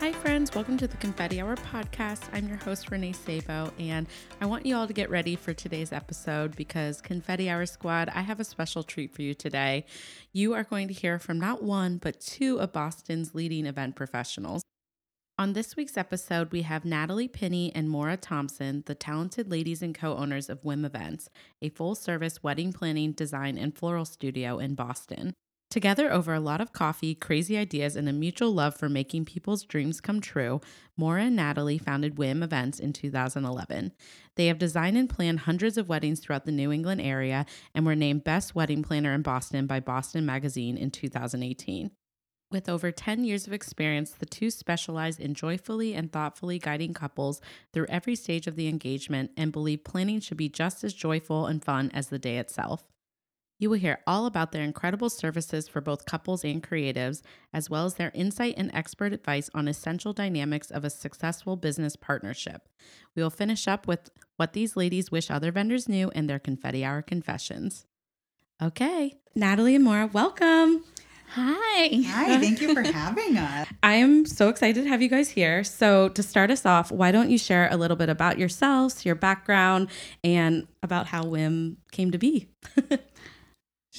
[0.00, 0.50] Hi, friends.
[0.54, 2.22] Welcome to the Confetti Hour podcast.
[2.32, 4.06] I'm your host, Renee Sabo, and
[4.40, 8.22] I want you all to get ready for today's episode because Confetti Hour Squad, I
[8.22, 9.84] have a special treat for you today.
[10.32, 14.62] You are going to hear from not one, but two of Boston's leading event professionals.
[15.36, 19.94] On this week's episode, we have Natalie Pinney and Moira Thompson, the talented ladies and
[19.94, 21.28] co owners of Whim Events,
[21.60, 25.34] a full service wedding planning, design, and floral studio in Boston.
[25.70, 29.62] Together, over a lot of coffee, crazy ideas, and a mutual love for making people's
[29.62, 30.60] dreams come true,
[30.96, 33.92] Moira and Natalie founded Whim Events in 2011.
[34.34, 37.94] They have designed and planned hundreds of weddings throughout the New England area and were
[37.94, 41.92] named Best Wedding Planner in Boston by Boston Magazine in 2018.
[42.50, 47.40] With over 10 years of experience, the two specialize in joyfully and thoughtfully guiding couples
[47.72, 51.64] through every stage of the engagement and believe planning should be just as joyful and
[51.64, 52.90] fun as the day itself.
[53.60, 57.20] You will hear all about their incredible services for both couples and creatives,
[57.52, 61.94] as well as their insight and expert advice on essential dynamics of a successful business
[61.94, 62.70] partnership.
[63.14, 66.82] We will finish up with what these ladies wish other vendors knew and their confetti
[66.86, 67.84] hour confessions.
[68.62, 70.82] Okay, Natalie and Moira, welcome.
[71.34, 72.02] Hi.
[72.06, 73.68] Hi, thank you for having us.
[73.82, 75.64] I am so excited to have you guys here.
[75.64, 79.14] So, to start us off, why don't you share a little bit about yourselves, your
[79.14, 79.90] background,
[80.24, 82.48] and about how Whim came to be?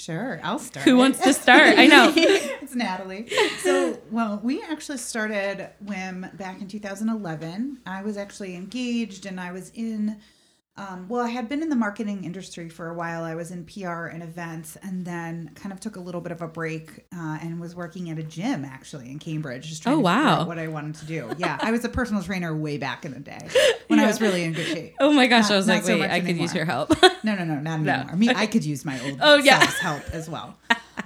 [0.01, 0.83] Sure, I'll start.
[0.83, 1.77] Who wants to start?
[1.77, 2.11] I know.
[2.15, 3.29] it's Natalie.
[3.59, 7.81] So, well, we actually started Whim back in 2011.
[7.85, 10.17] I was actually engaged and I was in,
[10.77, 13.23] um, well, I had been in the marketing industry for a while.
[13.23, 16.41] I was in PR and events and then kind of took a little bit of
[16.41, 19.67] a break uh, and was working at a gym actually in Cambridge.
[19.67, 20.41] Just trying Oh, to figure wow.
[20.41, 21.29] out what I wanted to do.
[21.37, 23.49] Yeah, I was a personal trainer way back in the day
[23.87, 24.95] when I was really in good shape.
[24.99, 26.55] Oh my gosh, Not- I was like, so wait, I could use anymore.
[26.55, 27.03] your help.
[27.23, 27.93] No, no, no, not No.
[27.93, 28.11] anymore.
[28.11, 29.59] I mean, I could use my old Oh, yeah.
[29.59, 30.57] self's help as well.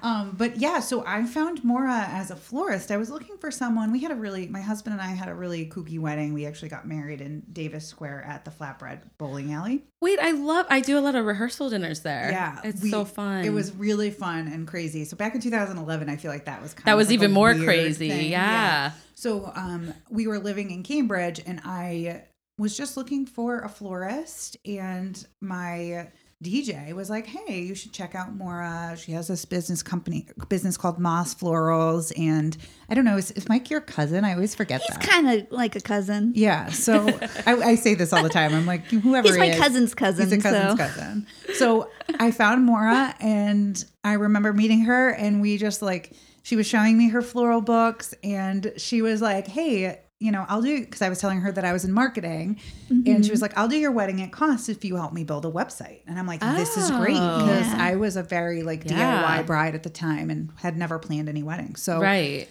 [0.06, 2.92] Um, but yeah, so I found Moira as a florist.
[2.92, 3.92] I was looking for someone.
[3.92, 6.34] We had a really, my husband and I had a really kooky wedding.
[6.34, 9.84] We actually got married in Davis Square at the Flatbread Bowling Alley.
[10.02, 10.68] Wait, I love.
[10.70, 12.30] I do a lot of rehearsal dinners there.
[12.30, 13.46] Yeah, it's we- so fun.
[13.46, 15.06] It was really fun and crazy.
[15.06, 17.32] So back in 2011, I feel like that was kind That of was like even
[17.32, 18.10] more crazy.
[18.10, 18.30] thing.
[18.30, 18.92] Yeah.
[19.16, 22.26] So um, we were living in Cambridge, and I
[22.60, 26.10] was just looking for a florist, and my
[26.44, 28.96] DJ was like, "Hey, you should check out Moira.
[28.98, 32.58] She has this business company, business called Moss Florals, and
[32.90, 34.26] I don't know, is, is Mike your cousin?
[34.26, 36.34] I always forget He's kind of like a cousin.
[36.36, 36.68] yeah.
[36.70, 37.08] So
[37.46, 38.54] I, I say this all the time.
[38.54, 40.30] I'm like, whoever He's my is, cousin's cousin.
[40.30, 40.78] He's a cousin's so.
[40.78, 41.28] cousin.
[41.54, 46.12] So I found Moira, and I remember meeting her and we just like
[46.44, 50.62] she was showing me her floral books and she was like, Hey, you know, I'll
[50.62, 52.60] do because I was telling her that I was in marketing
[52.90, 55.46] and she was like, I'll do your wedding at cost if you help me build
[55.46, 56.02] a website.
[56.08, 57.40] And I'm like, this is great Oh.
[57.40, 57.78] because Yeah.
[57.80, 59.40] I was a very like Yeah.
[59.42, 61.82] DIY bride at the time and had never planned any weddings.
[61.82, 62.48] So right.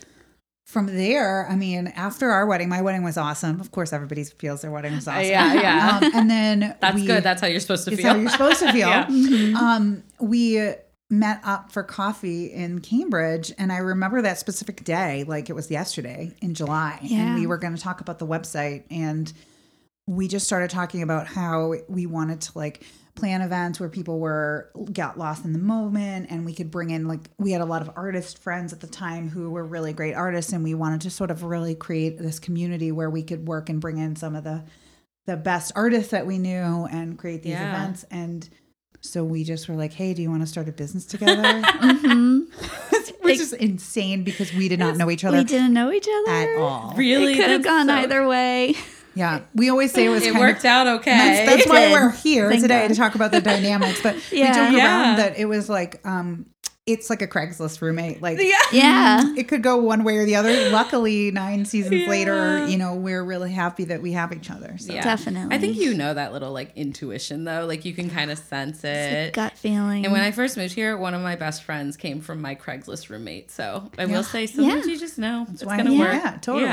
[0.66, 3.58] from there, I mean, after our wedding, my wedding was awesome.
[3.60, 5.24] Of course, everybody feels their wedding was awesome.
[5.24, 5.98] Yeah, yeah.
[6.02, 7.22] Um, and then That's we- good.
[7.22, 8.08] That's how you're supposed to feel.
[8.08, 8.88] how you're supposed to feel.
[8.88, 9.06] Yeah.
[9.58, 10.74] Um, we
[11.10, 15.70] met up for coffee in Cambridge, and I remember that specific day, like it was
[15.70, 17.18] yesterday in July, Yeah.
[17.18, 19.32] and we were going to talk about the website, and
[20.06, 22.84] we just started talking about how we wanted to like
[23.14, 27.06] plan events where people were got lost in the moment and we could bring in
[27.06, 30.12] like we had a lot of artist friends at the time who were really great
[30.14, 33.68] artists and we wanted to sort of really create this community where we could work
[33.70, 34.64] and bring in some of the
[35.26, 37.74] the best artists that we knew and create these Yeah.
[37.74, 38.46] events and
[39.04, 42.46] so we just were like hey do you want to start a business together Mhm.
[43.22, 46.30] which is insane because we did not know each other We didn't know each other
[46.36, 48.74] at all really, It could have gone so- either way.
[49.14, 51.10] yeah we always say it was It kind worked of, out okay.
[51.16, 51.92] That's, that's why did.
[51.92, 52.88] we're here Thank today God.
[52.88, 54.00] to talk about the dynamics.
[54.02, 54.52] But we Yeah.
[54.54, 54.84] joke Yeah.
[54.86, 56.46] around that it was like um,
[56.86, 58.20] it's like a Craigslist roommate.
[58.20, 58.52] Like yeah.
[58.68, 59.34] Mm, yeah.
[59.38, 60.68] it could go one way or the other.
[60.70, 62.08] Luckily, nine seasons Yeah.
[62.10, 64.76] later, you know, we're really happy that we have each other.
[64.76, 65.02] So Yeah.
[65.02, 65.56] Definitely.
[65.56, 67.64] I think you know that little like intuition though.
[67.64, 69.32] Like you can kind of sense it.
[69.32, 70.04] Gut feeling.
[70.04, 73.08] And when I first moved here, one of my best friends came from my Craigslist
[73.08, 73.50] roommate.
[73.50, 74.92] So I will say, sometimes Yeah.
[74.92, 76.12] you just know it's why- gonna yeah, work.
[76.12, 76.68] yeah, totally.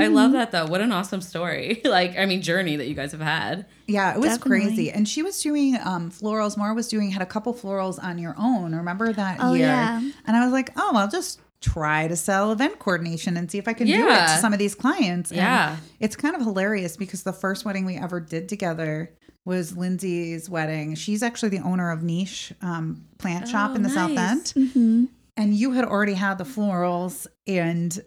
[0.00, 0.32] I love mm-hmm.
[0.34, 0.66] that though.
[0.66, 1.80] What an awesome story.
[1.84, 3.66] like, I mean, journey that you guys have had.
[3.88, 4.66] Yeah, it was Definitely.
[4.66, 4.90] crazy.
[4.92, 6.56] And she was doing um, florals.
[6.58, 8.74] Moira was doing had a couple florals on your own.
[8.74, 9.66] Remember that Oh, year?
[9.66, 10.00] yeah.
[10.26, 13.66] And I was like, oh, I'll just try to sell event coordination and see if
[13.66, 15.30] I can do it to some of these clients.
[15.30, 15.76] And Yeah.
[16.00, 19.10] it's kind of hilarious because the first wedding we ever did together
[19.46, 20.94] was Lindsay's wedding.
[20.94, 24.54] She's actually the owner of Niche um, Plant Shop Oh, in the South nice.
[24.54, 25.08] End.
[25.38, 27.98] and you had already had the florals and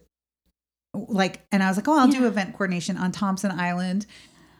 [0.94, 4.06] like and I was like, "Oh, I'll do event coordination on Thompson Island."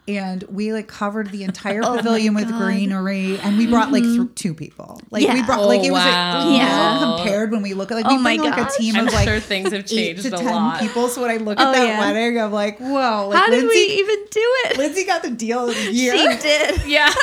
[0.08, 2.60] And we like covered the entire Oh pavilion with God.
[2.60, 4.24] greenery, and we brought like mm-hmm.
[4.26, 5.00] th- two people.
[5.12, 6.50] Like we brought Oh, like it was oh, wow.
[6.50, 7.00] like, Yeah.
[7.00, 7.16] yeah.
[7.18, 9.14] compared when we look at like Oh we my bring like a team I'm of
[9.14, 10.80] like sure things have eight changed to a ten lot.
[10.82, 11.08] people.
[11.08, 12.00] So when I look oh, at Oh, that yeah.
[12.00, 13.28] wedding, I'm like, whoa!
[13.30, 14.78] Like How did we even do it?
[14.80, 16.14] Lindsay got the deal of the year.
[16.18, 16.82] She did.
[16.92, 17.14] Yeah,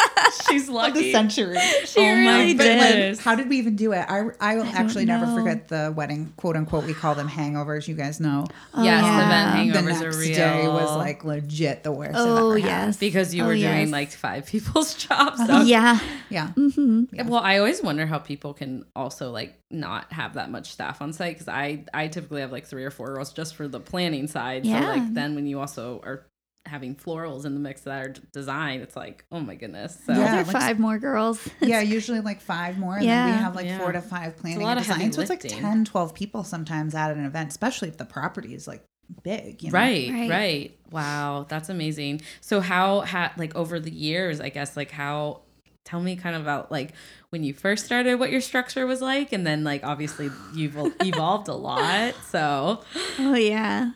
[0.49, 1.03] she's of lucky.
[1.03, 1.59] the century.
[1.85, 3.17] She Oh my really But did.
[3.17, 4.07] like, how did we even do it?
[4.09, 6.85] I I will actually never forget the wedding, quote unquote.
[6.87, 7.87] We call them hangovers.
[7.89, 8.47] You guys know.
[8.73, 9.63] Oh, yes, yeah.
[9.65, 10.35] the event the next are real.
[10.35, 12.15] day was like legit the worst.
[12.17, 12.78] Oh I've ever had.
[12.87, 12.97] Yes.
[12.97, 13.91] because you Oh, were doing yes.
[13.91, 15.45] like five people's jobs.
[15.47, 15.63] So.
[15.63, 15.99] Yeah.
[16.31, 16.49] yeah.
[16.53, 21.01] hmm Well, I always wonder how people can also like not have that much staff
[21.03, 23.81] on site because I I typically have like three or four girls just for the
[23.81, 24.65] planning side.
[24.65, 24.89] So Yeah.
[24.89, 26.27] like then when you also are
[26.67, 29.99] having florals in the mix that are designed, it's like oh my goodness.
[30.05, 30.19] So Yeah.
[30.19, 31.49] There are like- five more girls.
[31.61, 32.97] Yeah, usually like five more.
[32.99, 33.79] And then we have like Yeah.
[33.79, 35.13] four to five planning lot and design.
[35.13, 35.61] So it's like lifting.
[35.63, 38.85] 10, 12 people sometimes at an event, especially if the property is like
[39.23, 39.63] big.
[39.63, 39.79] You know?
[39.79, 40.79] Right, right, Right.
[40.91, 42.23] Wow, that's amazing.
[42.41, 45.43] So how had like over the years, I guess like how
[45.85, 46.93] tell me kind of about like
[47.31, 51.49] when you first started what your structure was like and then like obviously you've evolved
[51.49, 52.15] a lot.
[52.31, 52.83] So
[53.19, 53.93] Oh yeah.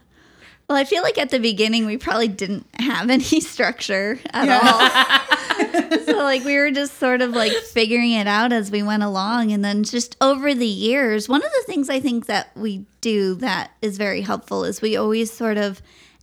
[0.68, 5.28] Well, I feel like at the beginning we probably didn't have any structure at all.
[6.06, 9.52] so like we were just sort of like figuring it out as we went along
[9.52, 13.34] and then just over the years, one of the things I think that we do
[13.36, 15.80] that is very helpful is we always sort of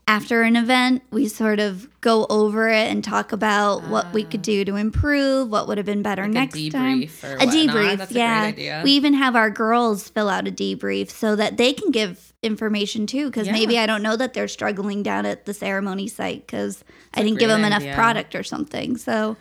[0.07, 4.41] after an event, we sort of go over it and talk about what we could
[4.41, 7.03] do to improve, what would have been better Like a next time.
[7.23, 7.53] or A whatnot.
[7.53, 8.41] debrief, That's a yeah.
[8.41, 8.81] idea.
[8.83, 13.05] We even have our girls fill out a debrief so that they can give information
[13.05, 13.25] too.
[13.27, 13.53] Because Yeah.
[13.53, 16.83] maybe I don't know that they're struggling down at the ceremony site because
[17.13, 17.95] I didn't give great them enough idea.
[17.95, 18.97] product or something.
[18.97, 19.37] So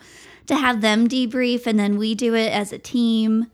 [0.47, 3.47] to have them debrief and then we do it as a team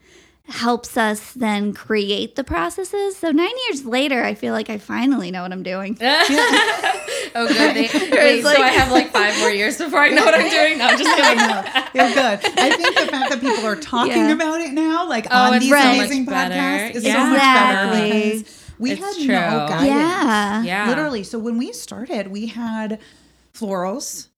[0.48, 3.18] helps us then create the processes.
[3.18, 5.98] So nine years later, I feel like I finally know what I'm doing.
[6.02, 7.76] oh good.
[7.76, 10.78] They, wait, so I have like five more years before I know what I'm doing.
[10.78, 11.38] No, I'm just kidding.
[11.38, 11.64] know.
[11.96, 12.40] You're good.
[12.60, 14.32] I think the fact that people are talking Yeah.
[14.34, 16.54] about it now, like Oh, on these so much amazing better.
[16.56, 17.14] podcasts, is Yeah.
[17.24, 18.08] so much better
[18.42, 19.26] because we It's had true.
[19.28, 19.88] no guidance.
[19.88, 20.64] Yeah.
[20.64, 20.88] Yeah.
[20.90, 21.24] Literally.
[21.24, 23.00] So when we started, we had
[23.54, 24.30] florals,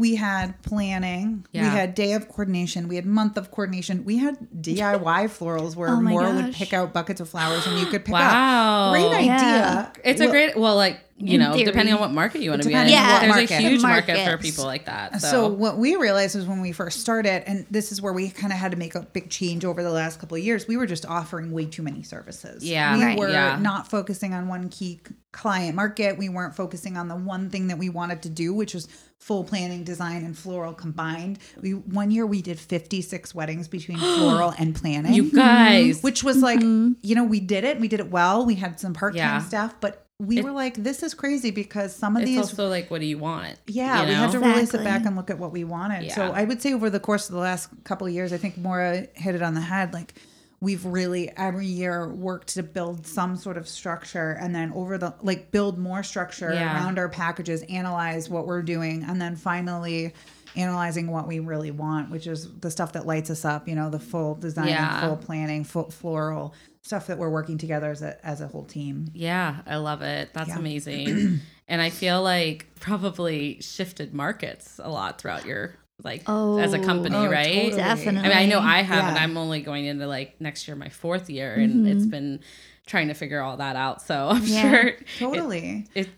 [0.00, 4.36] we had planning, we had day of coordination, we had month of coordination, we had
[4.60, 8.04] DIY florals where Oh my Moira would pick out buckets of flowers and you could
[8.04, 8.88] pick Wow.
[8.88, 8.92] up.
[8.94, 9.26] Great idea.
[9.30, 9.92] Yeah.
[10.04, 11.64] It's a great well, like you know, theory.
[11.66, 12.88] depending on what market you want to be in.
[12.88, 13.50] Yeah, what There's market.
[13.50, 14.16] a huge market.
[14.16, 14.30] Market.
[14.30, 15.20] for people like that.
[15.20, 18.30] So, So what we realized was when we first started, and this is where we
[18.30, 20.66] kind of had to make a big change over the last couple of years.
[20.66, 22.64] We were just offering way too many services.
[22.64, 23.18] Yeah, we Right.
[23.18, 23.58] were yeah.
[23.60, 25.00] not focusing on one key
[25.32, 26.16] client market.
[26.16, 28.88] We weren't focusing on the one thing that we wanted to do, which was
[29.20, 31.38] full planning, design, and floral combined.
[31.60, 35.12] We one year we did fifty six weddings between floral and planning.
[35.14, 36.06] you guys, mm-hmm.
[36.06, 36.92] which was like, mm-hmm.
[37.02, 37.78] you know, we did it.
[37.78, 38.44] We did it well.
[38.46, 39.38] We had some part time Yeah.
[39.40, 42.68] staff, but we It- were like, this is crazy because some of it's these also
[42.68, 43.56] like, what do you want?
[43.66, 44.48] yeah, You we had to know?
[44.48, 46.10] really sit back and look at what we wanted.
[46.12, 48.58] So I would say over the course of the last couple of years, I think
[48.58, 49.94] Moira hit it on the head.
[49.94, 50.14] Like
[50.60, 55.14] we've really every year worked to build some sort of structure and then over the
[55.22, 56.74] like build more structure Yeah.
[56.74, 60.12] around our packages, analyze what we're doing, and then finally
[60.56, 63.88] analyzing what we really want, which is the stuff that lights us up, you know,
[63.88, 65.00] the full design, Yeah.
[65.00, 69.08] full planning, full floral stuff that we're working together as a as a whole team.
[69.14, 70.30] Yeah, I love it.
[70.34, 70.58] That's Yeah.
[70.58, 71.40] amazing.
[71.68, 76.78] and I feel like probably shifted markets a lot throughout your like oh, as a
[76.78, 77.54] oh, company, Oh, right?
[77.54, 77.76] totally.
[77.76, 78.20] Definitely.
[78.20, 79.22] I mean, I know I have, and Yeah.
[79.22, 82.10] I'm only going into like next year, my fourth year, and it's mm-hmm.
[82.10, 82.40] been
[82.86, 84.02] trying to figure all that out.
[84.02, 84.70] So I'm Yeah.
[84.70, 85.88] sure Totally.
[85.94, 86.10] it, it's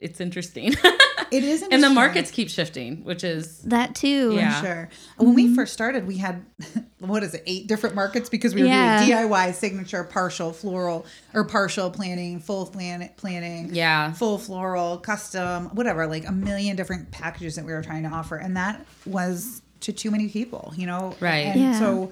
[0.00, 0.74] it's interesting.
[1.30, 4.32] It is and the markets keep shifting, which is That too.
[4.34, 4.56] Yeah.
[4.56, 4.88] I'm sure.
[5.18, 6.42] When we first started, we had
[7.00, 9.04] what is it, eight different markets because we were Yeah.
[9.04, 15.66] doing DIY, signature, partial, floral, or partial planning, full plan planning, yeah, full floral, custom,
[15.74, 19.60] whatever, like a million different packages that we were trying to offer, and that was
[19.80, 21.14] to too many people, you know.
[21.20, 21.44] Right.
[21.48, 21.78] And Yeah.
[21.78, 22.10] so.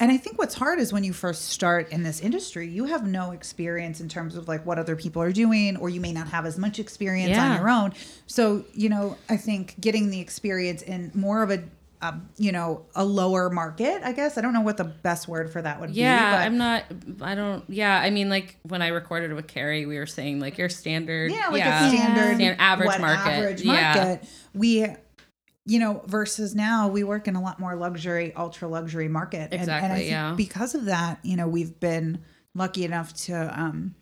[0.00, 3.06] And I think what's hard is when you first start in this industry, you have
[3.06, 6.28] no experience in terms of like what other people are doing, or you may not
[6.28, 7.50] have as much experience Yeah.
[7.52, 7.92] on your own.
[8.26, 11.62] So, you know, I think getting the experience in more of a,
[12.02, 14.36] a you know, a lower market, I guess.
[14.36, 16.16] I don't know what the best word for that would yeah.
[16.18, 16.22] be.
[16.24, 16.84] Yeah, I'm not.
[17.22, 17.64] I don't.
[17.68, 21.30] Yeah, I mean, like when I recorded with Carrie, we were saying like your standard.
[21.30, 23.30] yeah, like yeah, a standard Stan- average market.
[23.30, 23.94] average Yeah.
[23.94, 24.28] market.
[24.54, 24.86] We,
[25.66, 29.52] you know, versus now we work in a lot more luxury, ultra luxury market.
[29.52, 30.34] And- and, I Exactly, think yeah.
[30.36, 32.20] because of that, you know, we've been
[32.54, 33.94] lucky enough to um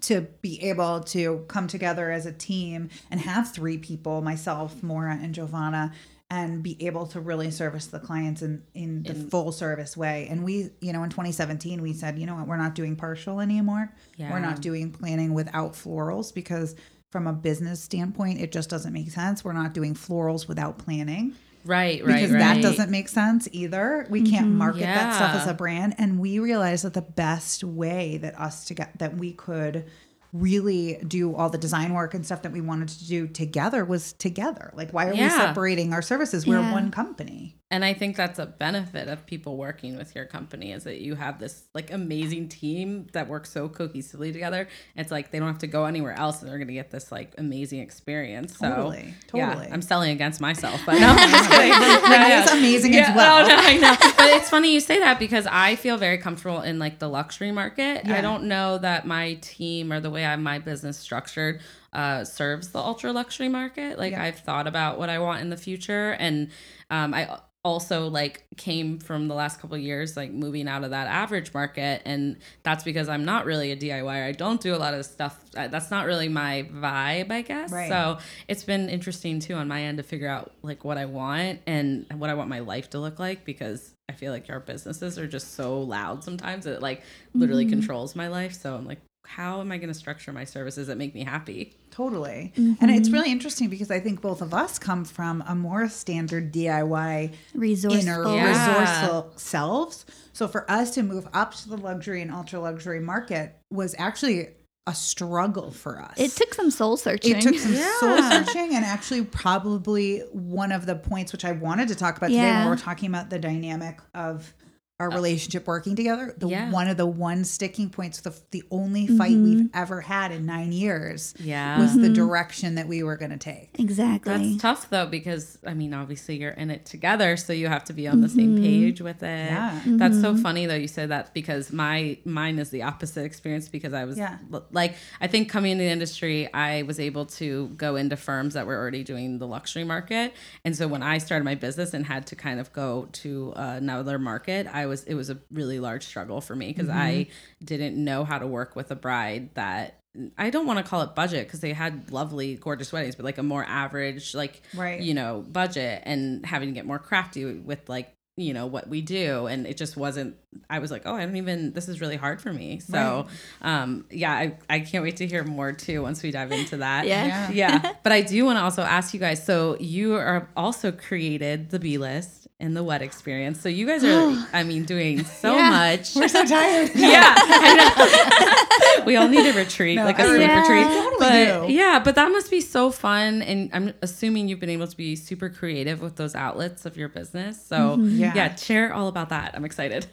[0.00, 5.18] to be able to come together as a team and have three people, myself, Moira,
[5.20, 5.92] and Giovanna.
[6.30, 10.26] and be able to really service the clients in in the full service way.
[10.30, 13.38] And we, you know, in 2017 we said, you know what, we're not doing partial
[13.38, 13.92] anymore.
[14.16, 14.30] Yeah.
[14.32, 16.74] We're not doing planning without florals because
[17.12, 19.44] from a business standpoint, it just doesn't make sense.
[19.44, 22.38] We're not doing florals without planning Right, right, because right.
[22.38, 24.06] that doesn't make sense either.
[24.10, 24.34] We mm-hmm.
[24.34, 28.38] can't market that stuff as a brand, and we realized that the best way that
[28.38, 29.86] us to get that we could
[30.32, 34.14] really do all the design work and stuff that we wanted to do together was
[34.14, 34.72] together.
[34.74, 36.46] Like, why are we separating our services?
[36.46, 36.72] We're Yeah.
[36.72, 37.54] one company.
[37.72, 41.14] And I think that's a benefit of people working with your company is that you
[41.14, 44.68] have this like amazing team that works so cohesively together.
[44.94, 47.10] It's like they don't have to go anywhere else and they're going to get this
[47.10, 48.58] like amazing experience.
[48.58, 49.68] So, Totally, yeah, totally.
[49.72, 51.70] I'm selling against myself, but no, I'm just kidding.
[51.72, 53.48] Yeah, Renee's amazing Yeah, as well.
[53.48, 53.96] no, no, I know.
[54.18, 57.52] But it's funny you say that because I feel very comfortable in like the luxury
[57.52, 58.02] market.
[58.04, 58.16] Yeah.
[58.18, 61.62] I don't know that my team or the way I my business structured
[61.94, 63.98] uh, serves the ultra luxury market.
[63.98, 64.22] Like Yeah.
[64.24, 66.50] I've thought about what I want in the future, and
[66.90, 70.90] um, I also like came from the last couple of years like moving out of
[70.90, 74.76] that average market and that's because i'm not really a diyer i don't do a
[74.76, 75.38] lot of stuff.
[75.56, 77.70] Uh, that's not really my vibe i guess.
[77.70, 77.88] Right.
[77.88, 81.60] so it's been interesting too on my end to figure out like what i want
[81.66, 85.16] and what i want my life to look like because i feel like our businesses
[85.16, 87.02] are just so loud sometimes that it like
[87.32, 88.54] literally controls my life.
[88.54, 91.74] So i'm like how am i going to structure my services that make me happy
[91.92, 92.52] Totally.
[92.56, 92.88] And mm-hmm.
[92.88, 97.34] it's really interesting because I think both of us come from a more standard DIY
[97.54, 98.00] Resourceful.
[98.00, 98.48] inner Yeah.
[98.48, 100.06] resourceful selves.
[100.32, 104.48] So for us to move up to the luxury and ultra luxury market was actually
[104.86, 106.14] a struggle for us.
[106.16, 107.36] It took some soul searching.
[107.36, 111.88] it took some soul searching and actually probably one of the points which I wanted
[111.88, 114.54] to talk about today when we're talking about the dynamic of
[115.02, 116.34] our uh, relationship working together.
[116.38, 116.70] The Yeah.
[116.70, 119.44] one of the one sticking points, the the only fight mm-hmm.
[119.44, 122.14] we've ever had in nine years yeah was the mm-hmm.
[122.14, 123.78] direction that we were going to take.
[123.78, 124.32] exactly.
[124.32, 127.92] That's tough though because I mean obviously you're in it together so you have to
[127.92, 128.64] be on the same mm-hmm.
[128.64, 129.50] page with it.
[129.50, 129.80] Yeah.
[129.84, 133.92] That's so funny though you said that because my mine is the opposite experience because
[133.92, 134.38] I was Yeah.
[134.70, 138.66] like I think coming into the industry I was able to go into firms that
[138.66, 142.26] were already doing the luxury market and so when I started my business and had
[142.28, 146.40] to kind of go to another market I was it was a really large struggle
[146.40, 147.28] for me because I
[147.64, 149.98] didn't know how to work with a bride that
[150.36, 153.38] I don't want to call it budget because they had lovely, gorgeous weddings, but like
[153.38, 155.00] a more average, like Right.
[155.00, 159.02] you know, budget and having to get more crafty with like you know what we
[159.02, 160.36] do, and it just wasn't.
[160.70, 161.74] I was like, oh, I don't even.
[161.74, 162.80] This is really hard for me.
[162.80, 163.26] So,
[163.60, 167.06] um, yeah, I I can't wait to hear more too once we dive into that.
[167.06, 167.50] Yeah.
[167.50, 167.92] yeah.
[168.02, 169.44] But I do want to also ask you guys.
[169.44, 173.60] So you are also created the B list and the Wed experience.
[173.60, 175.70] So you guys are, I mean, doing so Yeah.
[175.70, 176.14] much.
[176.16, 176.90] We're so tired.
[176.94, 179.04] Yeah, I know.
[179.06, 180.60] we all need a retreat, No, like a sleep Yeah.
[180.60, 180.86] retreat.
[180.86, 181.72] Totally but do.
[181.72, 185.16] yeah, but that must be so fun, and I'm assuming you've been able to be
[185.16, 187.60] super creative with those outlets of your business.
[187.64, 188.16] So mm-hmm.
[188.16, 188.32] Yeah.
[188.34, 189.52] yeah, share all about that.
[189.54, 190.06] I'm excited.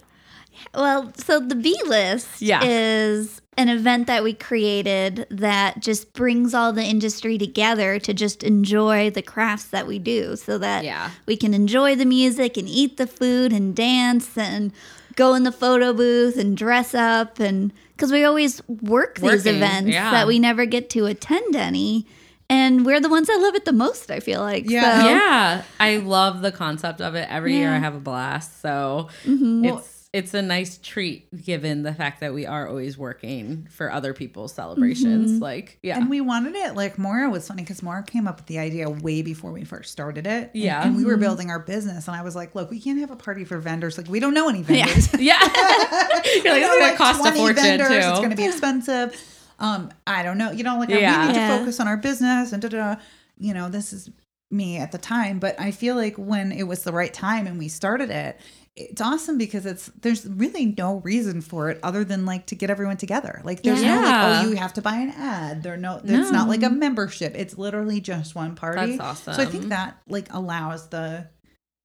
[0.73, 2.61] Well, so the B list Yeah.
[2.63, 8.43] is an event that we created that just brings all the industry together to just
[8.43, 11.09] enjoy the crafts that we do so that Yeah.
[11.25, 14.71] we can enjoy the music and eat the food and dance and
[15.15, 19.55] go in the photo booth and dress up and because we always work these Working,
[19.55, 20.11] events yeah.
[20.11, 22.05] that we never get to attend any
[22.49, 25.01] and we're the ones that love it the most i feel like Yeah.
[25.01, 27.27] so, Yeah, I love the concept of it.
[27.29, 27.83] Every year I Mm-hmm.
[27.83, 28.61] have a blast.
[28.61, 33.91] So it's it's a nice treat given the fact that we are always working for
[33.91, 35.33] other people's celebrations.
[35.33, 35.43] Mm-hmm.
[35.43, 38.47] Like yeah, And we wanted it like Moira was funny because Moira came up with
[38.47, 40.45] the idea way before we first started it.
[40.45, 40.83] And- Yeah.
[40.83, 41.21] And, we were Mm-hmm.
[41.21, 42.07] building our business.
[42.07, 43.99] And I was like, look, we can't have a party for vendors.
[43.99, 45.13] Like, we don't know any vendors.
[45.19, 45.37] yeah.
[45.43, 47.93] You're like, You it's know, gonna cost a fortune vendors, too.
[47.95, 49.15] It's going to be expensive.
[49.59, 50.49] Um, I don't know.
[50.51, 51.21] You know, like Yeah.
[51.21, 51.49] we need Yeah.
[51.51, 52.95] to focus on our business and da da.
[52.95, 53.01] da.
[53.37, 54.09] You know, this is
[54.49, 57.59] me at the time, but I feel like when it was the right time and
[57.59, 58.39] we started it,
[58.79, 62.69] it's awesome because it's there's really no reason for it other than like to get
[62.69, 63.41] everyone together.
[63.43, 65.63] Like there's no like oh you have to buy an ad.
[65.63, 67.33] There no it's not like a membership.
[67.35, 68.97] It's literally just one party.
[68.97, 69.33] That's awesome.
[69.33, 71.27] So I think that like allows the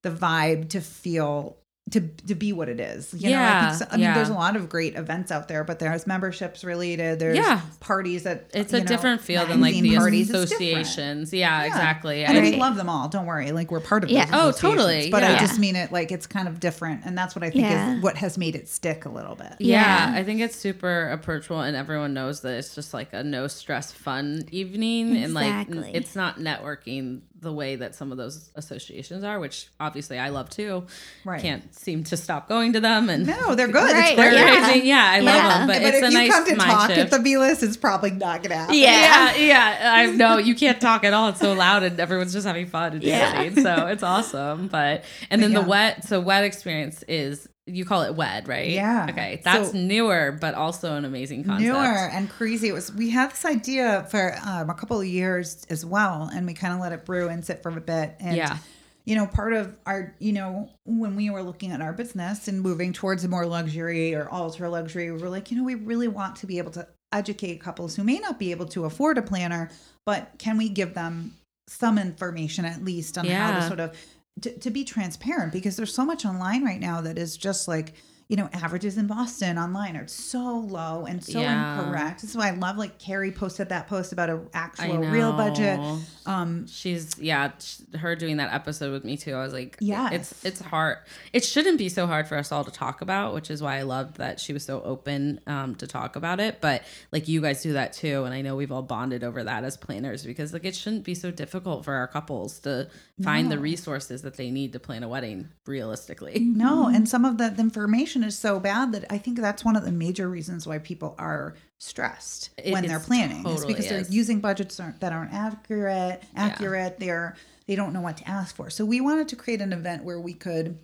[0.05, 1.59] the vibe to feel
[1.91, 3.13] to to be what it is.
[3.13, 5.49] You know, I Yeah, think so, I mean there's a lot of great events out
[5.49, 7.19] there, but there's memberships related.
[7.19, 7.61] There's Yeah.
[7.81, 10.31] parties that It's you a know, different feel than like magazine the parties.
[10.31, 11.33] Associations.
[11.35, 11.67] Yeah, Yeah.
[11.67, 12.25] exactly.
[12.25, 13.09] And I we love them all.
[13.11, 13.53] Don't worry.
[13.53, 14.27] Like we're part of Yeah.
[14.33, 15.11] Oh, totally.
[15.11, 17.65] But I just mean it like it's kind of different, and that's what I think
[17.65, 17.97] Yeah.
[17.97, 19.53] is what has made it stick a little bit.
[19.59, 20.19] Yeah, Yeah.
[20.19, 23.93] I think it's super approachable, and everyone knows that it's just like a no stress,
[23.93, 29.39] fun evening, and like it's not networking the way that some of those associations are,
[29.39, 30.87] which obviously I love too.
[31.25, 31.41] Right.
[31.41, 33.93] Can't seem to stop going to them and No, they're good.
[33.93, 34.31] Right, It's great.
[34.31, 34.65] they're Yeah.
[34.65, 34.87] amazing.
[34.87, 35.59] Yeah, I love Yeah.
[35.59, 35.67] them.
[35.69, 36.99] But, But it's if a you nice come to talk shift.
[37.01, 38.75] at the B list, it's probably not gonna happen.
[38.75, 39.93] yeah, yeah.
[39.95, 41.29] I know you can't talk at all.
[41.29, 43.33] It's so loud, and everyone's just having fun and Yeah.
[43.43, 43.63] dancing.
[43.63, 44.69] So it's awesome.
[44.69, 45.67] But and then the Yeah.
[45.67, 46.05] Wed.
[46.05, 48.69] So Wed experience is you call it wed, right?
[48.71, 49.07] Yeah.
[49.11, 51.67] Okay, that's So- newer, but also an amazing concept.
[51.73, 52.69] newer and crazy.
[52.69, 56.47] It was we had this idea for um, a couple of years as well, and
[56.47, 58.17] we kind of let it brew and sit for a bit.
[58.21, 58.59] And Yeah.
[59.07, 62.61] you know, part of our, you know, when we were looking at our business and
[62.61, 66.09] moving towards a more luxury or ultra luxury, we were like, you know, we really
[66.09, 69.23] want to be able to educate couples who may not be able to afford a
[69.23, 69.71] planner,
[70.05, 71.33] but can we give them
[71.69, 73.97] some information at least on how to sort of
[74.41, 77.95] to, to be transparent because there's so much online right now that is just like
[78.29, 81.79] you know averages in boston online are so low and so Yeah.
[81.83, 85.33] incorrect this is why i love like carrie posted that post about a actual real
[85.33, 85.79] budget
[86.27, 87.51] um She's yeah,
[87.99, 89.35] her doing that episode with me too.
[89.35, 90.99] I was like, yeah, it's it's hard.
[91.35, 93.83] It shouldn't be so hard for us all to talk about, which is why I
[93.83, 96.61] loved that she was so open um, to talk about it.
[96.63, 99.65] But like you guys do that too, and I know we've all bonded over that
[99.65, 102.89] as planners because like it shouldn't be so difficult for our couples to
[103.23, 106.41] find the resources that they need to plan a wedding realistically.
[106.41, 109.77] no and some of the, the information is so bad that i think that's one
[109.77, 113.75] of the major reasons why people are stressed It- when they're it's planning it's totally
[113.75, 118.55] because they're using budgets that aren't accurate accurate they're they don't know what to ask
[118.55, 120.79] for so we wanted to create an event where we could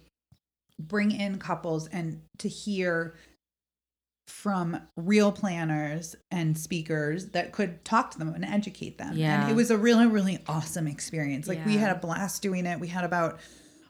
[0.80, 3.14] bring in couples and to hear
[4.30, 9.16] from real planners and speakers that could talk to them and educate them.
[9.16, 9.42] Yeah.
[9.42, 11.48] And it was a really, really awesome experience.
[11.48, 12.78] Like we had a blast doing it.
[12.78, 13.40] We had about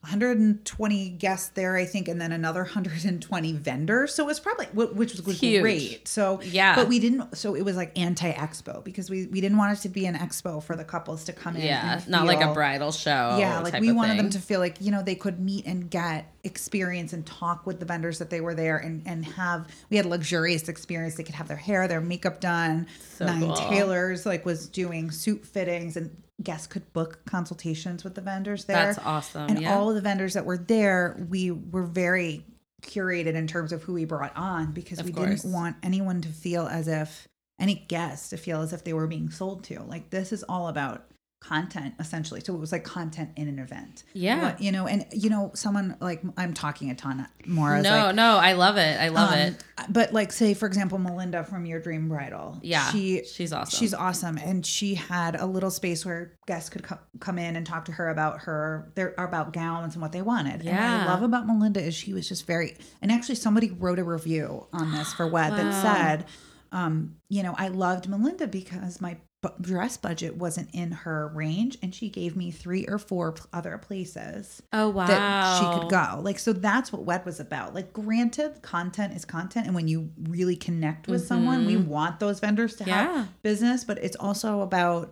[0.03, 4.15] 120 guests there, I think, and then another 120 vendors.
[4.15, 6.09] So it was probably, which was, was great.
[6.09, 6.75] So Yeah.
[6.75, 7.37] but we didn't.
[7.37, 10.63] So it was like anti-expo because we we didn't want it to be an expo
[10.63, 11.63] for the couples to come in.
[11.63, 13.37] Yeah, and not like a bridal show.
[13.39, 16.33] yeah, like we wanted them to feel like you know they could meet and get
[16.45, 20.07] experience and talk with the vendors that they were there and and have we had
[20.07, 21.15] luxurious experience.
[21.17, 22.87] They could have their hair, their makeup done.
[23.17, 23.57] So Nine cool.
[23.57, 28.77] tailors like was doing suit fittings and guests could book consultations with the vendors there.
[28.77, 29.49] That's awesome.
[29.51, 29.77] And yeah.
[29.77, 32.45] all of the vendors that were there, we were very
[32.83, 35.43] curated in terms of who we brought on because Of we course.
[35.43, 37.29] didn't want anyone to feel as if
[37.59, 39.83] any guest to feel as if they were being sold to.
[39.83, 41.05] Like this is all about
[41.41, 42.41] content essentially.
[42.41, 44.05] So it was like content in an event.
[44.13, 44.43] Yeah.
[44.43, 48.15] What- you know, and you know, someone like I'm talking a ton more no, like
[48.15, 49.01] no, I love it.
[49.01, 49.65] I love um, it.
[49.89, 52.59] But like, say for example, Melinda from Your Dream Bridal.
[52.63, 53.79] Yeah, she she's awesome.
[53.79, 57.67] She's awesome, and she had a little space where guests could co- come in and
[57.67, 60.67] talk to her about her their about gowns and what they wanted.
[60.67, 62.77] And what I love about Melinda is she was just very.
[63.01, 66.27] And actually, somebody wrote a review on this for Wed that said,
[66.73, 69.17] um, you know, I loved Melinda because my
[69.61, 74.63] dress budget wasn't in her range, and she gave me three or four other places
[74.73, 75.07] Oh wow.
[75.07, 76.21] that she could go.
[76.21, 77.75] Like, so that's what Wed was about.
[77.75, 79.67] Like, granted, content is content.
[79.67, 82.91] And when you really connect with someone, we want those vendors to Mm-hmm.
[82.91, 83.17] Yeah.
[83.19, 85.11] have business, but it's also about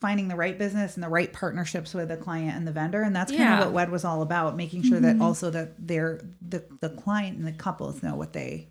[0.00, 3.02] finding the right business and the right partnerships with the client and the vendor.
[3.02, 3.58] And that's kind Yeah.
[3.58, 7.38] of what Wed was all about, making sure that also that they're the, the client
[7.38, 8.68] and the couples know what they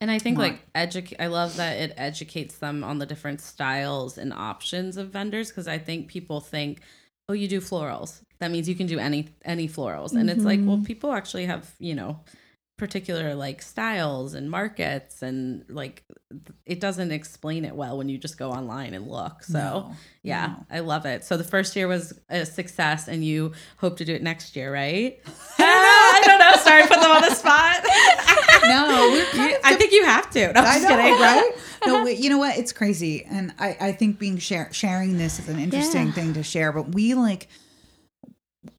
[0.00, 1.16] And I think like educate.
[1.20, 5.66] I love that it educates them on the different styles and options of vendors because
[5.66, 6.80] I think people think,
[7.28, 8.22] oh, you do florals.
[8.38, 10.84] That means you can do any any florals, and it's like, well, mm-hmm.
[10.84, 12.20] people actually have you know
[12.78, 16.04] particular like styles and markets and like
[16.64, 20.46] it doesn't explain it well when you just go online and look so No, yeah
[20.46, 20.66] no.
[20.70, 24.14] i love it so the first year was a success and you hope to do
[24.14, 25.20] it next year right
[26.14, 27.84] i don't know sorry put them on the spot
[28.68, 30.52] No, we're You- of I think you have to.
[30.52, 31.20] No, I'm just know, kidding.
[31.20, 31.52] right?
[31.86, 32.58] No, wait, you know what?
[32.58, 36.12] It's crazy, and I I think being share, sharing this is an interesting Yeah.
[36.12, 36.72] thing to share.
[36.72, 37.48] But we like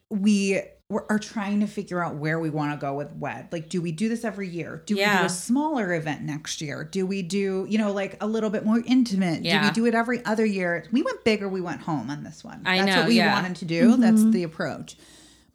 [0.10, 3.50] we we're, are trying to figure out where we want to go with wed.
[3.52, 4.82] Like, do we do this every year?
[4.86, 6.84] Do we do a smaller event next year?
[6.84, 9.44] Do we do you know like a little bit more intimate?
[9.44, 10.86] Do we do it every other year?
[10.92, 12.64] We went bigger we went home on this one.
[12.66, 13.34] I That's know, what we yeah.
[13.34, 13.98] wanted to do.
[13.98, 14.32] That's mm-hmm.
[14.32, 14.98] the approach.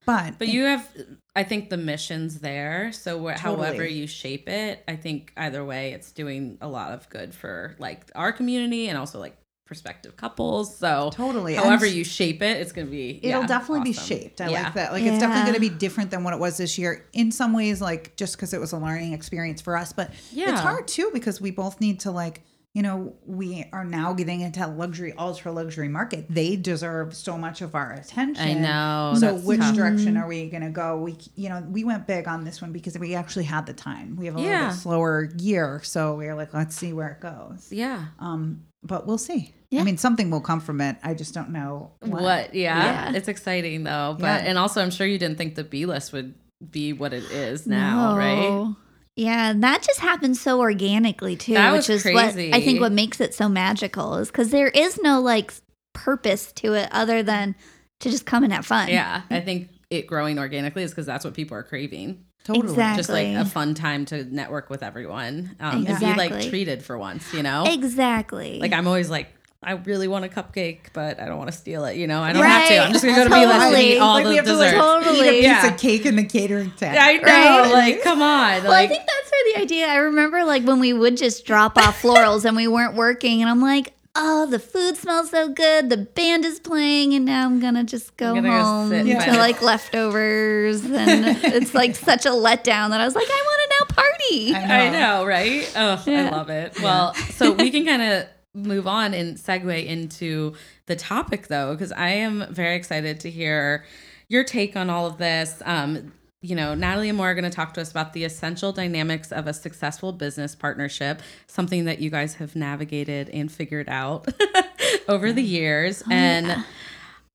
[0.06, 0.88] But But you have,
[1.34, 2.92] I think, the mission's there.
[2.92, 7.08] So wh- however you shape it, I think either way, it's doing a lot of
[7.10, 9.36] good for like our community and also like
[9.66, 10.76] prospective couples.
[10.76, 11.54] So Totally.
[11.54, 13.18] however And- you shape it, it's gonna be.
[13.22, 14.42] It'll yeah, definitely be shaped.
[14.42, 14.64] I Yeah.
[14.64, 14.92] like that.
[14.92, 17.06] Like it's definitely going to be different than what it was this year.
[17.14, 20.50] In some ways, like just because it was a learning experience for us, but Yeah.
[20.52, 22.42] it's hard too because we both need to like.
[22.74, 26.26] You know, we are now getting into luxury, ultra luxury market.
[26.28, 28.44] They deserve so much of our attention.
[28.44, 29.76] I know, So, which tough.
[29.76, 30.98] direction are we going to go?
[30.98, 34.16] We, you know, we went big on this one because we actually had the time.
[34.16, 37.20] We have a little bit slower year, so we are like, let's see where it
[37.20, 37.68] goes.
[37.70, 38.06] Yeah.
[38.18, 39.54] Um, but we'll see.
[39.70, 39.80] Yeah.
[39.80, 40.96] I mean, something will come from it.
[41.04, 42.54] I just don't know What?
[42.56, 43.10] Yeah.
[43.10, 43.16] Yeah.
[43.16, 44.16] It's exciting though.
[44.18, 44.48] But Yeah.
[44.48, 46.34] and also I'm sure you didn't think the B list would
[46.70, 48.74] be what it is now, right?
[49.16, 49.24] No.
[49.24, 52.80] Yeah, and that just happens so organically too, That which was is what I think
[52.80, 55.52] what makes it so magical is because there is no like
[55.92, 57.54] purpose to it other than
[58.00, 58.88] to just come and have fun.
[58.88, 59.22] Yeah.
[59.30, 62.24] I think it growing organically is because that's what people are craving.
[62.44, 62.68] Totally.
[62.68, 62.96] Exactly.
[62.98, 65.56] Just like a fun time to network with everyone.
[65.60, 67.64] Um, And be like treated for once, you know?
[67.66, 68.58] exactly.
[68.58, 69.33] Like I'm always like,
[69.66, 71.96] I really want a cupcake, but I don't want to steal it.
[71.96, 72.78] You know, I don't have to.
[72.78, 74.54] I'm just gonna go to B list and eat all Like, we the have to,
[74.56, 74.84] like, desserts.
[75.04, 75.18] Totally.
[75.26, 75.66] Eat a piece Yeah.
[75.72, 76.98] of cake in the catering tent.
[77.00, 77.22] I know,
[77.62, 77.72] Right.
[77.72, 79.86] like, come on, well, like, I think that's where the idea.
[79.88, 83.50] I remember like when we would just drop off florals and we weren't working, and
[83.50, 85.90] I'm like, oh, the food smells so good.
[85.90, 89.26] The band is playing, and now I'm gonna just go gonna home sit in to
[89.26, 89.36] bed.
[89.38, 93.94] like leftovers, and it's like such a letdown that I was like, I want to
[93.96, 94.54] now party.
[94.54, 95.72] I know, right?
[95.76, 96.80] Oh, I love it.
[96.82, 100.54] Well, so we can kind of move on and segue into
[100.86, 103.84] the topic though, because I am very excited to hear
[104.28, 105.60] your take on all of this.
[105.64, 108.70] Um, you know, Natalie and Moira are going to talk to us about the essential
[108.70, 114.28] dynamics of a successful business partnership, something that you guys have navigated and figured out
[115.08, 116.02] over the years.
[116.10, 116.64] and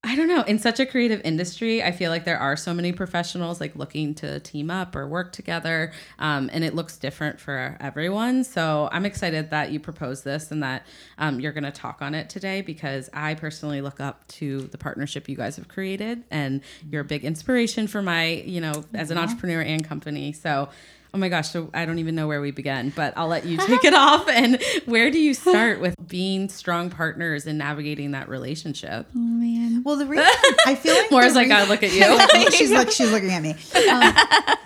[0.02, 0.44] I don't know.
[0.44, 4.16] In such a creative industry, I feel like there are so many professionals like looking
[4.16, 8.46] to team up or work together, um, and it looks different for everyone.
[8.46, 12.16] So I'm excited that you proposed this and that um, you're going to talk on
[12.16, 16.62] it today because I personally look up to the partnership you guys have created, and
[16.90, 20.32] you're a big inspiration for my, you know, as an entrepreneur and company.
[20.32, 20.70] So.
[21.14, 23.58] Oh my gosh, so I don't even know where we begin, but I'll let you
[23.66, 24.28] take it off.
[24.30, 29.08] And where do you start with being strong partners and navigating that relationship?
[29.16, 29.82] Oh man.
[29.84, 30.28] Well, the reason
[30.68, 32.52] I feel like Moira's the like, I look at you.
[32.52, 33.52] she's like she's looking at me.
[33.52, 34.14] Um,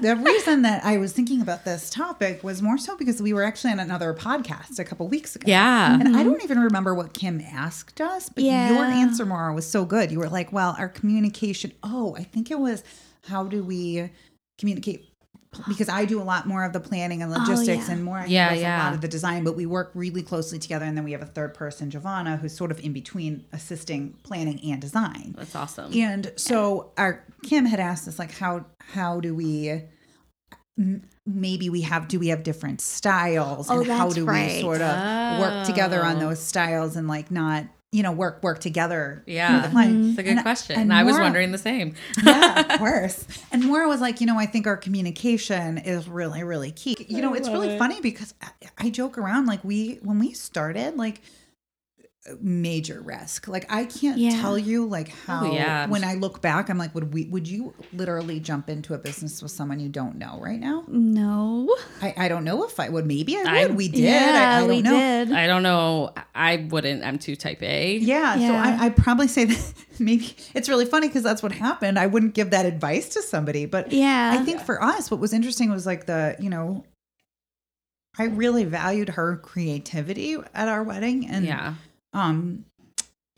[0.01, 3.43] the reason that I was thinking about this topic was more so because we were
[3.43, 5.45] actually on another podcast a couple weeks ago.
[5.47, 5.97] Yeah.
[5.97, 8.69] And I don't even remember what Kim asked us, but Yeah.
[8.73, 10.11] your answer, Moira, was so good.
[10.11, 11.71] You were like, well, our communication.
[11.83, 12.83] Oh, I think it was
[13.27, 14.09] how do we
[14.57, 15.09] communicate?
[15.67, 17.93] Because I do a lot more of the planning and oh, logistics, yeah.
[17.93, 19.43] and more I Yeah, a lot of the design.
[19.43, 22.55] But we work really closely together, and then we have a third person, Giovanna, who's
[22.55, 25.35] sort of in between assisting planning and design.
[25.37, 25.91] That's awesome.
[25.93, 29.83] And so our Kim had asked us like how how do we
[31.25, 34.55] maybe we have do we have different styles Oh, and how do right.
[34.55, 36.29] we sort of work together on Oh.
[36.29, 39.47] those styles and like not you know work work together Yeah.
[39.51, 40.09] through the plan.
[40.09, 40.79] It's a good And- question.
[40.79, 41.93] and I was wondering the same.
[42.23, 43.25] yeah, of course.
[43.51, 47.05] And Moira was like, you know, I think our communication is really, really key.
[47.07, 48.47] You know, it's really funny because I,
[48.79, 51.21] I joke around like we when we started, like
[52.39, 53.47] major risk.
[53.49, 54.39] Like I can't Yeah.
[54.41, 55.87] tell you like oh, how Oh, yeah.
[55.87, 59.41] when I look back, I'm like, would we would you literally jump into a business
[59.41, 60.85] with someone you don't know right now?
[60.87, 61.67] No.
[62.01, 63.05] I, I don't know if I would.
[63.05, 63.47] Maybe I would.
[63.47, 63.99] I- we did.
[63.99, 64.91] Yeah, I, I don't we know.
[64.91, 65.31] did.
[65.33, 66.13] I don't know.
[66.33, 67.03] I wouldn't.
[67.03, 67.97] I'm too type A.
[67.97, 71.99] Yeah, so I, I'd probably say that maybe it's really funny because that's what happened.
[71.99, 74.37] I wouldn't give that advice to somebody, but Yeah.
[74.39, 76.85] I think for us, what was interesting was like the, you know,
[78.17, 81.27] I really valued her creativity at our wedding.
[81.27, 81.75] And, Yeah.
[82.13, 82.65] Um,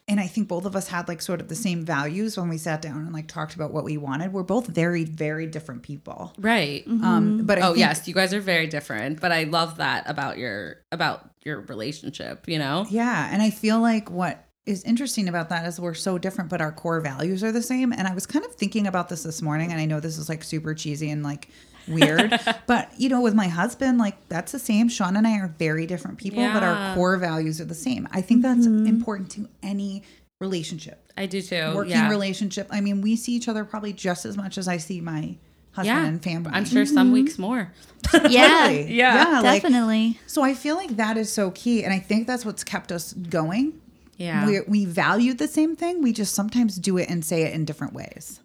[0.08, 2.60] and I think both of us had like sort of the same values when we
[2.60, 4.34] sat down and like talked about what we wanted.
[4.34, 6.32] We're both very, very different people.
[6.38, 6.86] Right.
[6.88, 10.08] Um, but I oh think, yes, you guys are very different, but I love that
[10.08, 12.48] about your about your relationship.
[12.48, 12.86] You know.
[12.90, 13.30] Yeah.
[13.32, 16.72] And I feel like what is interesting about that is we're so different, but our
[16.72, 17.92] core values are the same.
[17.92, 20.30] And I was kind of thinking about this this morning, and I know this is
[20.30, 21.50] like super cheesy and like
[21.88, 24.90] weird, but you know, with my husband, like that's the same.
[24.90, 28.08] Sean and I are very different people, but our core values are the same.
[28.12, 28.88] I think that's mm-hmm.
[28.88, 30.04] important to any
[30.40, 31.74] relationship, I do too.
[31.74, 32.10] working yeah.
[32.10, 32.68] relationship.
[32.70, 35.36] I mean, we see each other probably just as much as I see my
[35.72, 36.06] husband Yeah.
[36.06, 36.52] and family.
[36.54, 37.14] I'm sure some mm-hmm.
[37.14, 37.72] weeks more.
[38.30, 38.70] yeah.
[38.70, 39.42] Yeah.
[39.44, 40.20] like Definitely.
[40.28, 40.44] so.
[40.44, 43.82] I feel like that is so key, and I think that's what's kept us going
[44.18, 44.46] Yeah.
[44.46, 46.02] we we value the same thing.
[46.02, 48.40] We just sometimes do it and say it in different ways.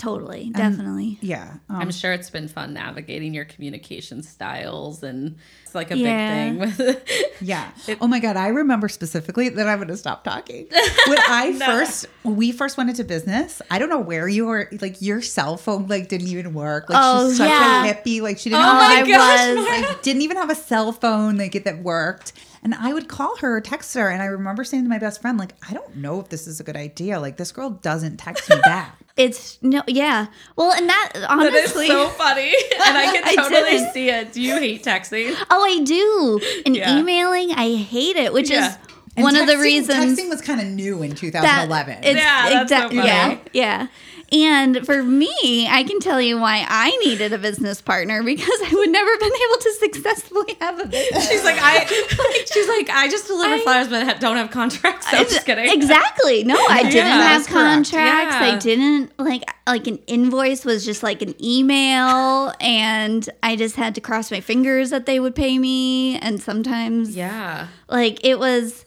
[0.00, 0.48] Totally.
[0.54, 1.18] Definitely.
[1.20, 1.56] Yeah.
[1.68, 6.48] Um, I'm sure it's been fun navigating your communication styles, and it's like a Yeah.
[6.54, 7.36] big thing with.
[7.42, 7.70] yeah.
[8.00, 10.68] oh my god, I remember specifically that I'm going to stop talking.
[11.06, 14.70] When I first when we first went into business, I don't know where you were
[14.80, 16.88] like your cell phone like didn't even work.
[16.88, 17.84] Like Oh, she's such yeah.
[17.84, 18.22] a hippie.
[18.22, 19.86] Like she didn't Oh have my I gosh, was.
[19.90, 22.32] like didn't even have a cell phone like it that worked.
[22.62, 25.22] And I would call her or text her, and I remember saying to my best
[25.22, 27.18] friend, like, I don't know if this is a good idea.
[27.18, 28.98] Like, this girl doesn't text me back.
[29.20, 30.26] It's no, yeah.
[30.56, 32.54] Well, and that That is honestly, so funny,
[32.86, 33.92] and I can totally didn't.
[33.92, 34.32] see it.
[34.32, 35.34] Do you hate texting?
[35.50, 36.40] oh, I do.
[36.64, 36.98] And Yeah.
[36.98, 38.68] emailing, I hate it, which Yeah.
[38.70, 38.76] is
[39.16, 41.98] And one of the texting- reasons texting was kind of new in that 2011.
[42.04, 42.96] It's, Yeah, that's so funny.
[42.96, 43.86] yeah, yeah.
[44.32, 48.70] And for me, I can tell you why I needed a business partner because I
[48.72, 51.28] would never have been able to successfully have a business.
[51.28, 51.84] She's like, I.
[52.52, 55.12] She's like, I just deliver flowers, but don't have contracts.
[55.12, 55.68] No, I'm just kidding.
[55.80, 56.44] Exactly.
[56.44, 57.92] No, I didn't Yeah, have contracts.
[58.36, 58.52] Yeah.
[58.54, 63.94] I didn't like like an invoice was just like an email and I just had
[63.96, 67.68] to cross my fingers that they would pay me and sometimes Yeah.
[67.88, 68.84] like it was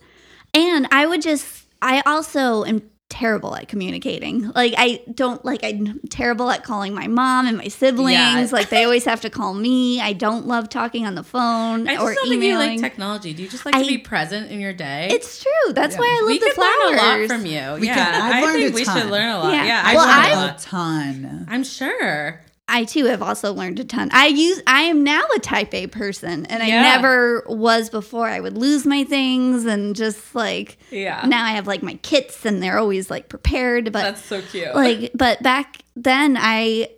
[0.54, 2.82] and I would just I also am
[3.14, 4.50] terrible at communicating.
[4.56, 8.14] Like I don't like I'm terrible at calling my mom and my siblings.
[8.14, 8.48] Yeah.
[8.52, 10.02] Like they always have to call me.
[10.02, 12.82] I don't love talking on the phone I just or don't think you like emailing.
[12.82, 13.34] technology.
[13.34, 15.10] Do you just like I- to be present in your day?
[15.12, 15.74] it's true.
[15.74, 16.74] That's why I love we the could flowers.
[16.90, 17.80] learn a lot from you.
[17.80, 18.22] We yeah, can.
[18.22, 18.98] I've I learned think a we ton.
[19.02, 19.54] should learn a lot.
[19.54, 19.66] Yeah.
[19.66, 21.48] Yeah, I've Well, learned I- a ton.
[21.50, 22.42] I'm sure.
[22.68, 24.10] I too have also learned a ton.
[24.14, 28.28] I use I am now a type A person and I never was before.
[28.28, 31.26] I would lose my things and just like Yeah.
[31.28, 34.74] now I have like my kits and they're always like prepared but That's so cute.
[34.74, 36.90] like but back then I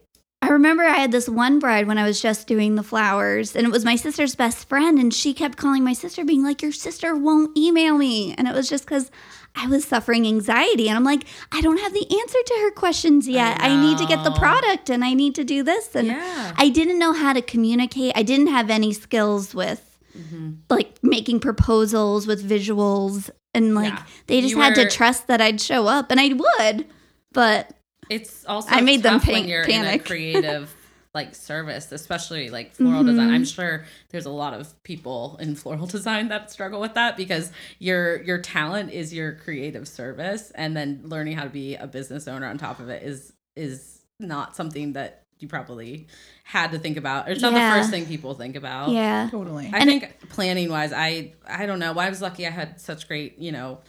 [0.41, 3.65] I remember I had this one bride when I was just doing the flowers and
[3.65, 6.71] it was my sister's best friend and she kept calling my sister being like your
[6.73, 9.09] sister won't email me and it was just cuz
[9.55, 13.27] I was suffering anxiety and I'm like I don't have the answer to her questions
[13.27, 13.57] yet.
[13.61, 16.53] I, need to get the product and I need to do this and Yeah.
[16.57, 18.13] I didn't know how to communicate.
[18.15, 19.81] I didn't have any skills with
[20.17, 20.51] Mm-hmm.
[20.69, 24.03] like making proposals with visuals and like Yeah.
[24.27, 26.85] they just You had were- to trust that I'd show up and I would.
[27.33, 27.71] But
[28.09, 30.05] It's also I made them pan- you're in a panic.
[30.11, 30.74] creative
[31.15, 33.27] like service, especially like floral design.
[33.27, 33.35] Mm-hmm.
[33.35, 37.51] I'm sure there's a lot of people in floral design that struggle with that because
[37.79, 42.27] your your talent is your creative service, and then learning how to be a business
[42.27, 46.07] owner on top of it is is not something that you probably
[46.43, 47.27] had to think about.
[47.29, 47.73] It's not Yeah.
[47.75, 48.91] the first thing people think about.
[48.91, 49.27] yeah.
[49.31, 49.69] Totally.
[49.73, 51.93] I think planning wise, I I don't know.
[51.93, 52.45] Why I was lucky.
[52.45, 53.79] I had such great, you know,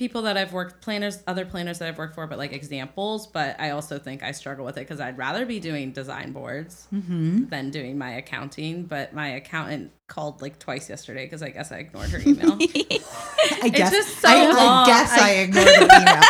[0.00, 3.26] people that I've worked planners, other planners that I've worked for, but like examples.
[3.26, 6.88] But I also think I struggle with it because I'd rather be doing design boards
[6.90, 8.84] than doing my accounting.
[8.84, 12.52] But my accountant called like twice yesterday because I guess I ignored her email.
[13.62, 13.90] I guess.
[13.92, 16.22] just so I, I guess I, I- ignored the email.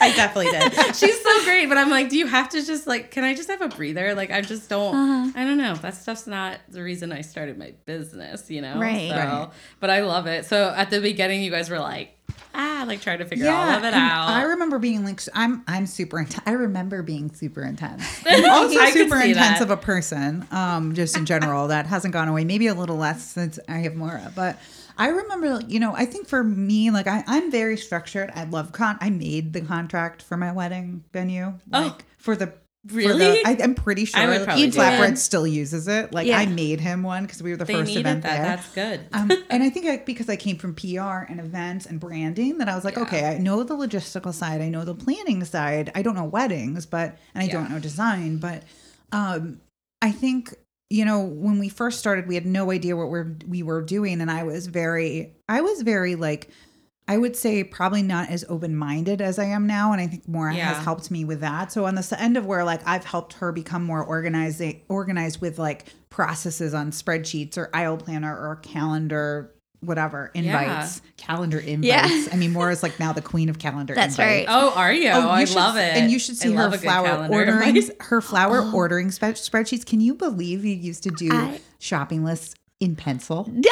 [0.00, 0.72] I definitely did.
[0.96, 3.48] She's so great, but I'm like, do you have to just like, can I just
[3.48, 4.14] have a breather?
[4.14, 5.32] Like, I just don't, Uh-huh.
[5.34, 5.74] I don't know.
[5.76, 8.78] That stuff's not the reason I started my business, you know?
[8.78, 9.08] Right.
[9.08, 9.48] So, Right.
[9.80, 10.44] but I love it.
[10.44, 12.13] So at the beginning, you guys were like,
[12.54, 14.28] ah, like trying to figure all of it out.
[14.28, 16.18] I remember being like, I'm I'm super.
[16.18, 16.42] Intense.
[16.46, 18.04] I remember being super intense.
[18.26, 19.62] I'm also super intense that.
[19.62, 21.68] of a person, um, just in general.
[21.68, 22.44] that hasn't gone away.
[22.44, 24.58] Maybe a little less since I have Moira, but.
[24.96, 28.30] I remember, you know, I think for me, like I, I'm very structured.
[28.32, 28.96] I love con.
[29.00, 32.52] I made the contract for my wedding venue, like for the.
[32.86, 33.42] For Really?
[33.42, 35.18] the- I, I'm pretty sure I would probably You Flatbread that.
[35.18, 36.12] still uses it.
[36.12, 36.38] Like Yeah.
[36.38, 38.36] I made him one because we were the they first needed event that.
[38.36, 38.44] there.
[38.56, 39.00] That's good.
[39.12, 42.68] Um, and I think I, because I came from PR and events and branding, that
[42.68, 43.02] I was like, Yeah.
[43.02, 45.90] okay, I know the logistical side, I know the planning side.
[45.94, 48.62] I don't know weddings, but and I don't know design, but
[49.12, 49.60] um,
[50.02, 50.54] I think
[50.90, 54.20] you know when we first started, we had no idea what we're we were doing,
[54.20, 56.50] and I was very, I was very like.
[57.06, 60.26] I would say probably not as open minded as I am now, and I think
[60.26, 60.72] Moira Yeah.
[60.72, 61.70] has helped me with that.
[61.70, 65.58] So on the end of where like I've helped her become more organized, organized with
[65.58, 71.86] like processes on spreadsheets or aisle planner or calendar, whatever invites, calendar invites.
[71.86, 72.28] Yeah.
[72.32, 73.94] I mean, Moira's like now the queen of calendar.
[73.94, 74.48] That's invites.
[74.48, 74.56] right.
[74.56, 75.10] oh, are you?
[75.10, 75.80] Oh, you I should- love it.
[75.96, 77.38] And you should see her a good flower calendar oh.
[77.38, 79.84] ordering, her flower ordering spreadsheets.
[79.84, 83.52] Can you believe you used to do I- shopping lists in pencil?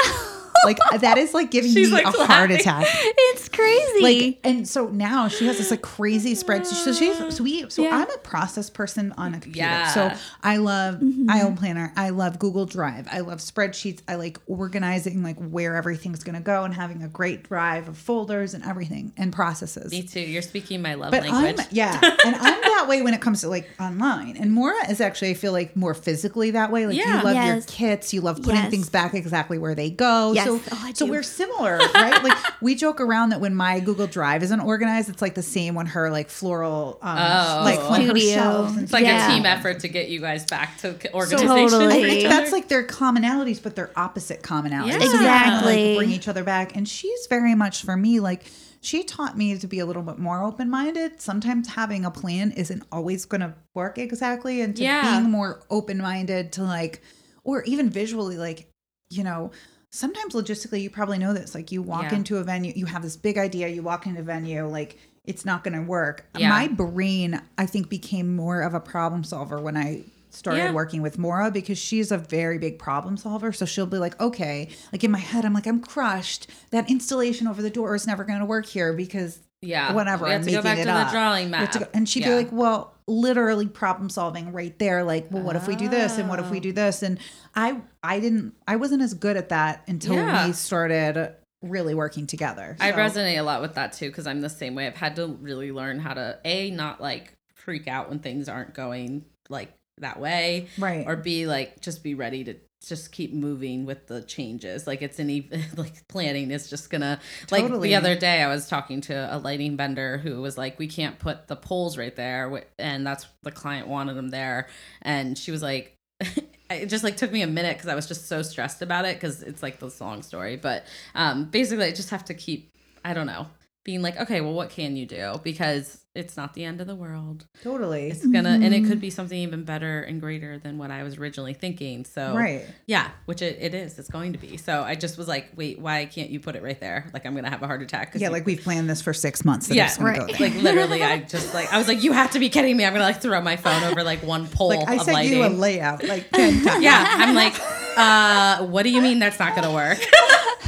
[0.65, 2.87] Like that is like giving She's, me like, a heart attack.
[2.91, 4.01] it's crazy.
[4.03, 6.67] Like, and so now she has this like crazy spreadsheet.
[6.85, 7.97] So she's so we so Yeah.
[7.97, 9.59] I'm a process person on a computer.
[9.59, 9.89] Yeah.
[9.89, 11.31] So I love Mm-hmm.
[11.31, 11.93] aisle planner.
[11.97, 13.09] I love Google Drive.
[13.11, 14.01] I love spreadsheets.
[14.09, 18.55] I like organizing like where everything's gonna go and having a great drive of folders
[18.55, 19.91] and everything and processes.
[19.91, 20.21] Me too.
[20.21, 21.59] You're speaking my love But language.
[21.59, 24.37] I'm yeah, and I'm that way when it comes to like online.
[24.37, 26.87] And Moira is actually I feel like more physically that way.
[26.87, 27.19] Like Yeah.
[27.19, 28.71] you love your kits, you love putting Yes.
[28.71, 30.33] things back exactly where they go.
[30.33, 30.47] Yes.
[30.47, 32.23] So Oh, so we're similar, right?
[32.23, 35.75] like we joke around that when my Google Drive isn't organized, it's like the same
[35.75, 37.61] when her like floral, um, Oh.
[37.65, 38.35] like when her Studio.
[38.35, 38.73] shelves.
[38.75, 39.29] And it's like Yeah.
[39.31, 41.49] a team effort to get you guys back to so organization.
[41.69, 42.05] Totally.
[42.05, 44.89] I think that's like their commonalities, but they're opposite commonalities.
[44.89, 44.99] Yeah.
[44.99, 45.89] So they kinda, Exactly.
[45.91, 46.77] like, bring each other back.
[46.77, 48.45] And she's very much for me like
[48.85, 51.21] she taught me to be a little bit more open minded.
[51.21, 55.03] Sometimes having a plan isn't always going to work exactly, and to Yeah.
[55.19, 57.01] being more open minded to like,
[57.45, 58.69] or even visually, like
[59.09, 59.53] you know.
[59.95, 61.55] Sometimes logistically, you probably know this.
[61.55, 62.17] Like, you walk Yeah.
[62.17, 65.45] into a venue, you have this big idea, you walk into a venue, like, it's
[65.45, 66.25] not going to work.
[66.37, 66.49] Yeah.
[66.49, 70.73] My brain, I think, became more of a problem solver when I started Yeah.
[70.73, 73.53] working with Moira because she's a very big problem solver.
[73.53, 76.47] So she'll be like, okay, like in my head, I'm like, I'm crushed.
[76.71, 79.93] That installation over the door is never going to work here because Yeah.
[79.93, 80.25] whatever.
[80.27, 81.11] We have I'm to go back it to the up.
[81.13, 81.93] drawing We have to map.
[81.93, 85.05] go- and she'd be like, "Well, literally problem solving right there.
[85.05, 86.61] Like, well, what if we do this and what if we Oh.
[86.61, 87.19] do this?" And
[87.55, 90.47] I, I didn't, I wasn't as good at that until Yeah.
[90.47, 92.77] we started really working together.
[92.81, 94.87] I resonate a lot with that too because I'm the same way.
[94.89, 98.75] I've had to really learn how to a not like freak out when things aren't
[98.75, 101.05] going like that way, right.
[101.07, 102.57] or b like just be ready to
[102.89, 104.87] just keep moving with the changes.
[104.87, 108.69] Like it's an even like planning is just gonna like the other day I was
[108.69, 112.65] talking to a lighting vendor who was like, we can't put the poles right there,
[112.79, 114.69] and that's the client wanted them there,
[115.03, 115.95] and she was like.
[116.71, 119.17] It just like took me a minute because I was just so stressed about it
[119.17, 120.57] because it's like this long story.
[120.57, 122.71] But um, basically, I just have to keep
[123.05, 123.47] I don't know
[123.85, 125.41] being like, okay, well, what can you do?
[125.43, 127.47] Because it's not the end of the world.
[127.63, 128.09] totally.
[128.11, 131.17] It's gonna, and it could be something even better and greater than what I was
[131.17, 132.05] originally thinking.
[132.05, 132.67] So, right.
[132.87, 133.99] yeah, which it, it is.
[133.99, 134.57] It's going to be.
[134.59, 137.09] So I just was like, wait, why can't you put it right there?
[137.15, 138.13] Like I'm gonna have a heart attack.
[138.13, 139.69] 'cause Yeah, you- like we've planned this for six months.
[139.69, 140.39] That Yeah, it's gonna go right.
[140.39, 140.51] there.
[140.51, 142.85] like literally, I just like I was like, you have to be kidding me.
[142.85, 145.39] I'm gonna like throw my phone over like one pole Like I of sent lighting.
[145.39, 146.85] you a layout like ten times.
[146.85, 147.55] yeah, I'm like,
[147.97, 149.99] uh, what do you mean that's not gonna work?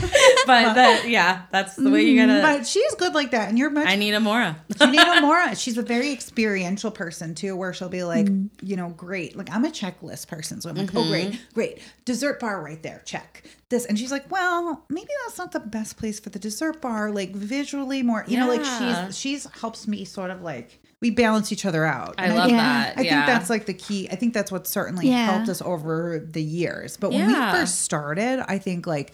[0.47, 2.41] but that, yeah, that's the way you gotta.
[2.41, 4.57] Mm, but she's good like that, and you're much I need a Moira.
[4.81, 5.55] you need a Moira.
[5.55, 8.51] She's a very experiential person too, where she'll be like, mm.
[8.63, 9.37] you know, great.
[9.37, 11.55] Like I'm a checklist person, so I'm like, oh great, mm-hmm.
[11.55, 13.85] great, dessert bar right there, check this.
[13.87, 17.11] And she's like, well, maybe that's not the best place for the dessert bar.
[17.11, 21.53] Like visually, more, you know, like she's she's helps me sort of like we balance
[21.53, 22.15] each other out.
[22.17, 22.57] I And love Yeah.
[22.57, 22.99] that.
[22.99, 23.11] I yeah.
[23.11, 24.09] think that's like the key.
[24.11, 25.33] I think that's what certainly Yeah.
[25.33, 26.97] helped us over the years.
[26.97, 29.13] But when we first started, I think like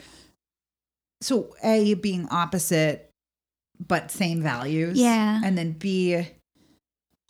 [1.20, 3.06] so A being opposite
[3.86, 4.98] but same values.
[4.98, 5.40] Yeah.
[5.42, 6.26] And then B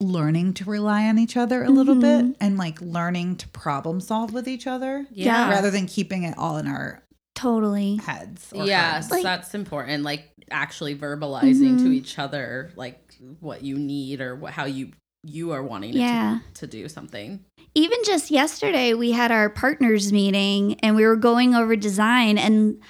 [0.00, 4.33] learning to rely on each other a little bit and like learning to problem solve
[4.33, 5.50] with each other yeah.
[5.50, 7.03] rather than keeping it all in our
[7.35, 7.96] Totally.
[7.96, 8.50] heads.
[8.55, 9.11] or Yes, hearts.
[9.11, 10.03] Like- that's important.
[10.03, 11.94] Like actually verbalizing to Mhm.
[11.94, 16.38] each other, like what you need or what, how you you are wanting Yeah.
[16.55, 17.44] to, to do something.
[17.74, 22.81] even just yesterday we had our partners meeting and we were going over design and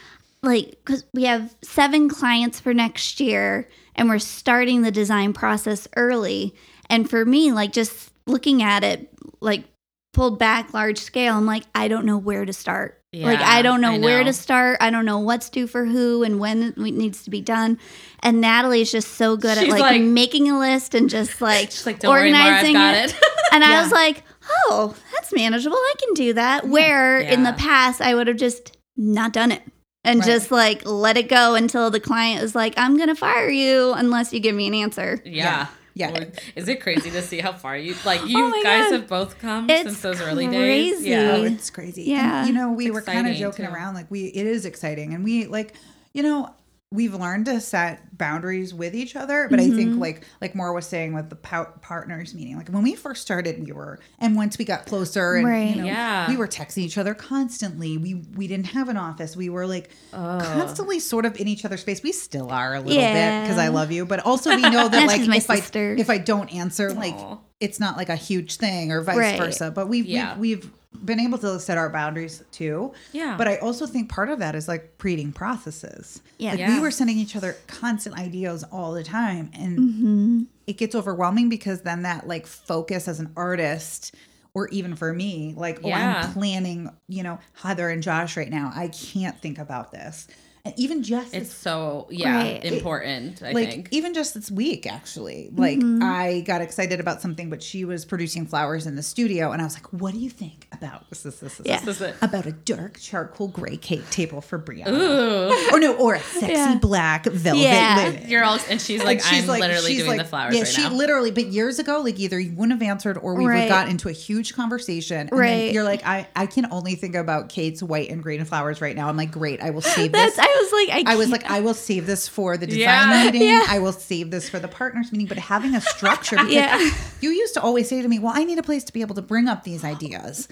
[0.43, 5.87] like because we have seven clients for next year and we're starting the design process
[5.97, 6.55] early.
[6.89, 9.09] And for me like just looking at it
[9.41, 9.65] like
[10.13, 12.97] pulled back large scale i'm like i don't know where to start.
[13.13, 14.79] Like i don't know, I where to start.
[14.81, 17.79] I don't know what's due for who and when it needs to be done.
[18.21, 21.87] And natalie's just so good at like, like- making a list and just like She's
[21.87, 23.11] like, don't worry, Moira, I've organizing got it.
[23.11, 23.25] it.
[23.53, 25.77] and I was like, oh, that's manageable.
[25.77, 26.69] I can do that.
[26.69, 29.63] Where in the past, I would have just not done it
[30.05, 30.27] and Right.
[30.27, 33.93] just like let it go until the client is like, I'm going to fire you
[33.93, 35.21] unless you give me an answer.
[35.25, 35.67] yeah.
[35.93, 36.17] Yeah.
[36.17, 38.93] Or- Is it crazy to see how far you like you Oh guys God.
[38.93, 41.05] have both come It's since those early days?
[41.05, 41.33] Yeah.
[41.37, 42.05] Oh, it's crazy.
[42.05, 42.39] Yeah.
[42.41, 43.73] And, you know, we It's were kind of joking too.
[43.73, 45.75] around like we it is exciting and we like,
[46.15, 46.55] you know,
[46.93, 50.01] we've learned to set boundaries with each other, but I think Mm-hmm.
[50.01, 53.65] like like Moira was saying with the pou- partners meeting, like when we first started,
[53.65, 55.71] we were and once we got closer and Right.
[55.71, 56.29] you know, Yeah.
[56.29, 57.97] we were texting each other constantly.
[57.97, 59.37] We we didn't have an office.
[59.37, 60.41] We were like Oh.
[60.43, 62.03] constantly sort of in each other's face.
[62.03, 65.07] We still are a little bit because I love you, but also we know that
[65.07, 65.95] like my if sister.
[65.97, 67.15] I if I don't answer, like
[67.61, 69.39] it's not like a huge thing or vice Right.
[69.39, 69.71] versa.
[69.71, 70.37] But we've, Yeah.
[70.39, 70.71] we've we've
[71.05, 72.93] been able to set our boundaries too.
[73.13, 73.37] Yeah.
[73.39, 76.21] But I also think part of that is like creating processes.
[76.39, 76.51] Yeah.
[76.51, 76.75] Like Yeah.
[76.75, 79.51] we were sending each other constant ideas all the time.
[79.55, 80.43] And Mm-hmm.
[80.67, 84.15] it gets overwhelming because then that like focus as an artist
[84.53, 88.73] or even for me, like, oh, I'm planning, you know, Heather and Josh right now.
[88.75, 90.27] I can't think about this.
[90.65, 92.65] And even just It's this so yeah Right.
[92.65, 93.43] important.
[93.43, 93.89] I like think.
[93.93, 96.03] even just this week actually like Mm-hmm.
[96.03, 99.65] i got excited about something but she was producing flowers in the studio and i
[99.65, 101.81] was like what do you think about this this this, this, Yeah.
[101.81, 102.17] This is it.
[102.21, 105.75] about a dark charcoal gray cake table for brianna Ooh.
[105.75, 106.79] or no or a sexy Yeah.
[106.79, 107.97] black velvet Yeah.
[108.13, 110.83] linen You're all and she's like, and I'm literally doing the flowers yeah, right she
[110.83, 110.93] now.
[110.93, 113.61] literally, but years ago, like either you wouldn't have answered or we would Right.
[113.61, 115.29] have got into a huge conversation.
[115.31, 115.49] And Right.
[115.67, 118.95] then you're like, I, I can only think about Kate's white and green flowers right
[118.95, 119.09] now.
[119.09, 120.45] I'm like, great, I will save That's, this.
[120.47, 122.81] I was like, I, I was can't- like, I will save this for the design
[122.81, 123.25] Yeah.
[123.25, 123.43] meeting.
[123.43, 123.65] Yeah.
[123.69, 125.27] I will save this for the partners meeting.
[125.27, 126.91] But having a structure, because Yeah.
[127.21, 129.15] you used to always say to me, "Well, I need a place to be able
[129.17, 130.49] to bring up these ideas."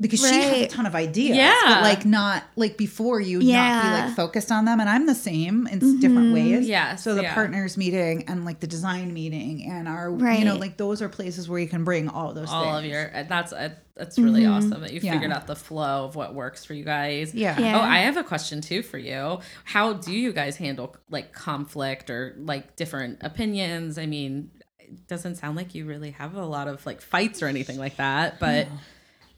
[0.00, 1.54] Because she has a ton of ideas, Yeah.
[1.66, 4.04] but like not like before you not be Yeah.
[4.06, 4.80] like focused on them.
[4.80, 6.66] And I'm the same in s different ways.
[6.66, 6.96] Yeah.
[6.96, 7.34] So the yeah.
[7.34, 11.50] partners meeting and like the design meeting and our, you know, like those are places
[11.50, 12.78] where you can bring all those all things.
[12.78, 14.54] of your that's uh, that's really mm-hmm.
[14.54, 15.12] awesome that you Yeah.
[15.12, 17.34] figured out the flow of what works for you guys.
[17.34, 17.60] Yeah.
[17.60, 17.78] Yeah.
[17.78, 19.40] Oh, I have a question too for you.
[19.64, 23.98] How do you guys handle like conflict or like different opinions?
[23.98, 27.46] I mean, it doesn't sound like you really have a lot of like fights or
[27.46, 28.68] anything like that, but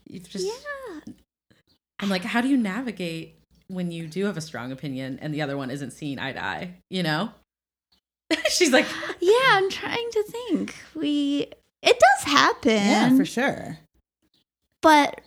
[0.07, 0.47] you've just
[1.99, 5.41] I'm like, how do you navigate when you do have a strong opinion and the
[5.41, 7.31] other one isn't seeing eye to eye, you know?
[8.49, 8.85] She's like,
[9.19, 10.75] Yeah, I'm trying to think.
[10.95, 11.47] We
[11.81, 12.71] it does happen.
[12.71, 13.77] Yeah, for sure.
[14.83, 15.19] But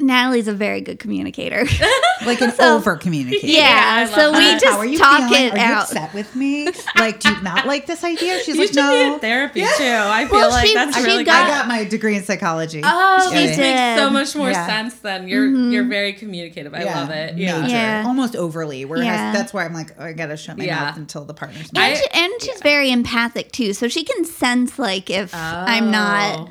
[0.00, 1.66] Natalie's a very good communicator.
[2.24, 3.46] Like an So- over communicator.
[3.48, 4.60] yeah, I so love we that.
[4.60, 5.46] just How are you talk feeling?
[5.48, 5.82] it Are you out.
[5.82, 6.68] upset with me?
[6.96, 8.38] Like, do you not like this idea?
[8.38, 9.18] She's you like, should be in no.
[9.18, 9.72] therapy Yeah.
[9.76, 9.84] too.
[9.84, 11.52] I feel Well, like she- that's she really I got- good.
[11.52, 12.80] got my degree in psychology.
[12.82, 14.64] Oh, She this makes so much more Yeah.
[14.66, 15.72] sense than You're Mhm.
[15.72, 16.72] you're very communicative.
[16.72, 17.36] I love it.
[17.36, 17.60] Yeah.
[17.60, 17.74] Major.
[17.74, 18.04] Yeah.
[18.06, 18.86] Almost overly.
[18.86, 19.32] Whereas Yeah.
[19.32, 20.80] that's why I'm like, oh, I gotta shut my Yeah.
[20.80, 24.24] mouth until the partner's And, I- she, and she's very empathic too, so she can
[24.24, 26.48] sense like if I'm not Oh.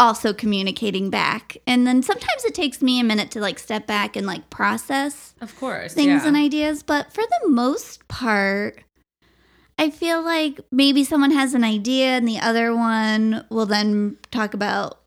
[0.00, 1.58] Also communicating back.
[1.66, 5.34] And then sometimes it takes me a minute to like step back and like process
[5.40, 5.94] Of course.
[5.94, 6.26] things yeah.
[6.28, 8.82] and ideas, but for the most part
[9.78, 14.52] I feel like maybe someone has an idea and the other one will then talk
[14.52, 15.00] about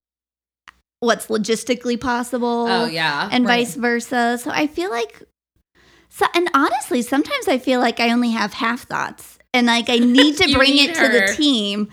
[0.99, 3.29] what's logistically possible Oh yeah.
[3.31, 3.65] and Right.
[3.67, 4.39] vice versa.
[4.41, 5.21] So I feel like
[6.09, 9.97] so and honestly, sometimes I feel like I only have half thoughts and like I
[10.17, 11.89] need to bring need it to the team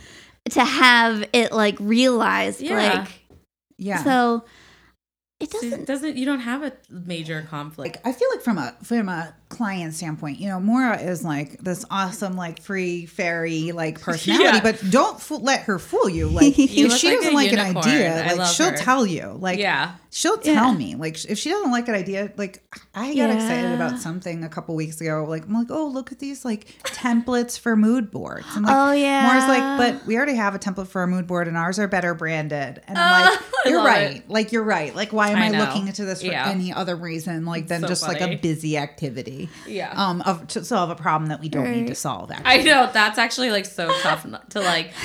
[0.50, 2.74] to have it like realized Yeah.
[3.00, 3.08] like
[3.78, 4.02] Yeah.
[4.02, 4.44] so
[5.38, 7.96] it doesn't it doesn't you don't have a major conflict.
[7.96, 11.58] like I feel like from a from a client standpoint, you know, Moira is like
[11.58, 14.60] this awesome, like free fairy like personality, Yeah.
[14.62, 16.28] but don't fool, let her fool you.
[16.40, 18.76] Like You if she like doesn't like an idea, I like she'll her.
[18.76, 19.36] tell you.
[19.38, 19.96] Like yeah.
[20.10, 20.78] she'll tell Yeah.
[20.78, 20.94] me.
[20.94, 22.62] Like if she doesn't like an idea, like
[22.94, 25.26] I got excited about something a couple weeks ago.
[25.28, 28.46] Like I'm like, oh look at these like templates for mood boards.
[28.56, 29.26] Like, Oh, yeah.
[29.26, 31.88] Moira's like, but we already have a template for a mood board, and ours are
[31.88, 32.80] better branded.
[32.86, 34.16] And I'm like, you're right.
[34.18, 34.30] it.
[34.30, 34.94] Like you're right.
[34.94, 36.48] Like why am I I, looking into this for Yeah.
[36.48, 39.39] any other reason like than So just like a busy activity?
[39.66, 39.92] Yeah.
[39.94, 42.30] Um, of to solve a problem that we don't need to solve.
[42.30, 44.92] Actually, I know that's actually like so tough to like.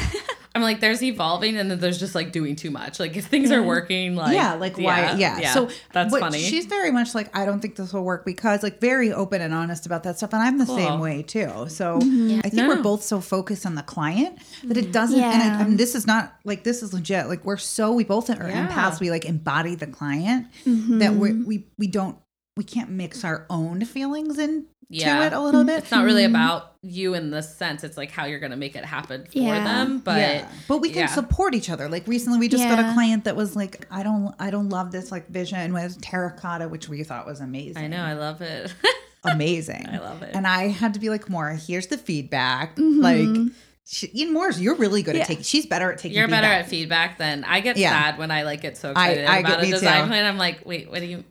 [0.56, 2.98] I'm like, there's evolving, and then there's just like doing too much.
[2.98, 5.14] Like if things are working, like yeah, like why?
[5.18, 6.40] Yeah, so that's but funny.
[6.40, 9.54] She's very much like I don't think this will work because like very open and
[9.54, 10.78] honest about that stuff, and I'm the Cool.
[10.78, 11.68] same way too.
[11.68, 12.38] So Mm-hmm.
[12.40, 15.20] I think No, we're both so focused on the client that it doesn't.
[15.20, 15.58] And I, Yeah.
[15.60, 17.28] I mean, this is not like this is legit.
[17.28, 18.66] Like we're so we both are Yeah.
[18.70, 19.02] empaths.
[19.02, 21.00] We like embody the client Mm-hmm.
[21.00, 22.18] that we we we don't
[22.58, 25.26] we can't mix our own feelings into Yeah.
[25.26, 25.80] it a little bit.
[25.80, 27.84] it's not really about you in the sense.
[27.84, 29.64] It's like how you're gonna make it happen for Yeah.
[29.64, 30.00] them.
[30.00, 30.48] But yeah.
[30.68, 31.06] but we can yeah.
[31.08, 31.90] support each other.
[31.90, 34.92] Like recently, we just got a client that was like, I don't, I don't love
[34.92, 37.84] this like vision with terracotta, which we thought was amazing.
[37.84, 38.74] I know, I love it.
[39.26, 39.88] amazing.
[39.90, 40.34] I love it.
[40.34, 42.76] And I had to be like, Moira, here's the feedback.
[42.78, 43.02] Mm-hmm.
[43.02, 43.52] Like,
[43.88, 45.22] she, Ian Moore's, you're really good Yeah.
[45.24, 45.44] at taking.
[45.44, 46.18] She's better at taking.
[46.18, 47.90] You're better at feedback than I get Yeah.
[47.92, 50.08] sad when I like get so I- excited I about get- a design too.
[50.10, 50.26] plan.
[50.26, 51.24] I'm like, wait, what do you?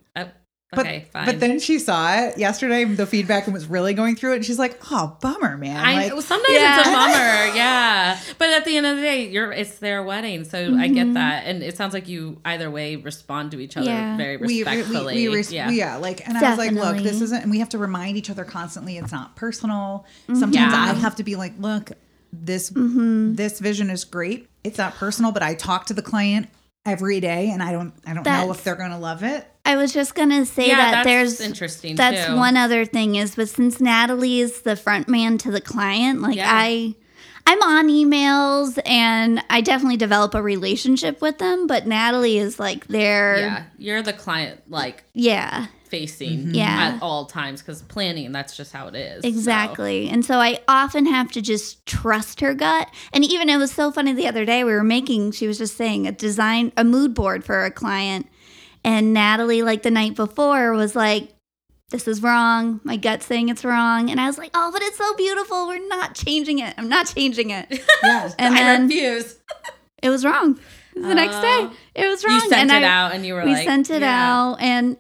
[0.71, 1.27] But, okay, fine.
[1.27, 4.37] but then she saw it yesterday, the feedback, and was really going through it.
[4.37, 6.81] And she's like, "Oh, bummer, man!" I like, sometimes Yeah.
[6.81, 7.13] it's a bummer,
[7.57, 8.19] yeah.
[8.39, 11.45] But at the end of the day, you're it's their wedding, so I get that,
[11.47, 14.17] and it sounds like you either way respond to each other Yeah.
[14.17, 15.15] very we, we, respectfully.
[15.15, 15.71] we, we res- yeah.
[15.71, 15.97] yeah.
[15.97, 18.45] like, and I was like, look, this isn't, and we have to remind each other
[18.45, 18.99] constantly.
[18.99, 20.07] It's not personal.
[20.27, 20.73] Sometimes Yeah.
[20.73, 21.93] I have to be like, look,
[22.33, 23.35] this, Mm-hmm.
[23.35, 24.49] this vision is great.
[24.65, 26.49] It's not personal, but I talk to the client
[26.85, 29.47] every day, and I don't, I don't know if they're going to love it.
[29.65, 31.97] I was just gonna say yeah, that that's there's interesting.
[31.97, 32.37] that's too.
[32.37, 36.37] one other thing is but since Natalie is the front man to the client, like
[36.37, 36.51] Yeah.
[36.53, 36.95] I
[37.47, 42.87] I'm on emails and I definitely develop a relationship with them, but Natalie is like
[42.89, 46.55] their Yeah, you're the client like yeah, facing Mm-hmm.
[46.55, 46.93] Yeah.
[46.97, 49.23] at all times because planning that's just how it is.
[49.23, 49.29] so.
[49.29, 50.09] Exactly.
[50.09, 52.89] And so I often have to just trust her gut.
[53.13, 55.77] And even it was so funny the other day, we were making, she was just
[55.77, 58.27] saying a design, a mood board for a client.
[58.85, 61.31] And Natalie, like the night before, was like,
[61.91, 62.81] this is wrong.
[62.85, 64.11] My gut's saying it's wrong.
[64.11, 65.67] And I was like, oh, but it's so beautiful.
[65.67, 66.75] We're not changing it.
[66.77, 67.67] I'm not changing it.
[68.03, 68.31] Yeah.
[68.39, 69.39] And I then refuse.
[70.03, 70.59] it was wrong.
[70.95, 72.35] The next day, it was wrong.
[72.35, 74.33] You sent and it I- out, and you were we like, sent it yeah.
[74.33, 74.61] out.
[74.61, 74.97] And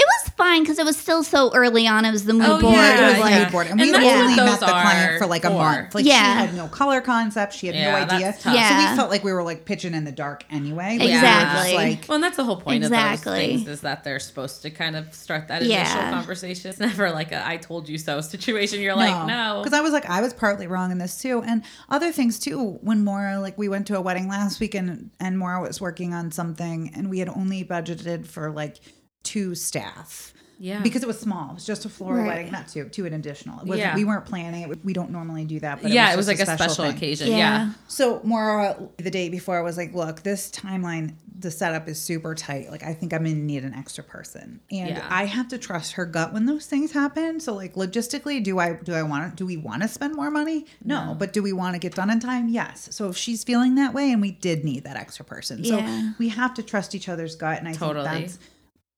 [0.00, 2.04] it was fine because it was still so early on.
[2.04, 2.74] It was the mood Oh, board.
[2.74, 3.42] yeah, it was like, yeah.
[3.42, 3.66] mood board.
[3.66, 5.54] And, And we only met the client for like a for.
[5.54, 5.94] month.
[5.96, 6.40] Like Yeah.
[6.42, 7.52] she had no color concept.
[7.54, 8.34] She had Yeah, no idea.
[8.46, 8.84] Yeah.
[8.86, 10.98] So we felt like we were like pitching in the dark anyway.
[11.00, 11.72] Like, Exactly.
[11.72, 14.62] just, Like Well, and that's the whole point of those things is that they're supposed
[14.62, 15.80] to kind of start that Yeah.
[15.80, 16.70] initial conversation.
[16.70, 18.80] It's never like a "I told you so" situation.
[18.80, 21.42] You're like, no, Because I was like, I was partly wrong in this too.
[21.42, 25.10] And other things too, when Moira, like, we went to a wedding last week and,
[25.18, 28.76] and Moira was working on something and we had only budgeted for like
[29.22, 30.32] two staff.
[30.60, 31.50] yeah, Because it was small.
[31.50, 32.26] It was just a floral Right.
[32.26, 33.60] wedding, not two, two an additional.
[33.60, 33.94] It wasn't, Yeah.
[33.94, 34.84] We weren't planning it.
[34.84, 35.82] We don't normally do that.
[35.82, 36.96] But yeah, it was, just like a special, thing.
[36.96, 37.28] occasion.
[37.30, 37.36] Yeah.
[37.36, 37.72] Yeah.
[37.86, 42.34] So Moira, the day before, I was like, "Look, this timeline, the setup is super
[42.34, 42.72] tight.
[42.72, 45.06] Like, I think I'm gonna need an extra person, and Yeah.
[45.08, 47.38] I have to trust her gut when those things happen.
[47.38, 50.28] So, like, logistically, do I do I want to do we want to spend more
[50.32, 50.66] money?
[50.84, 52.48] No, but do we want to get done in time?
[52.48, 52.88] Yes.
[52.90, 56.14] So if she's feeling that way, and we did need that extra person, so Yeah.
[56.18, 58.08] we have to trust each other's gut, and I Totally.
[58.08, 58.38] think that's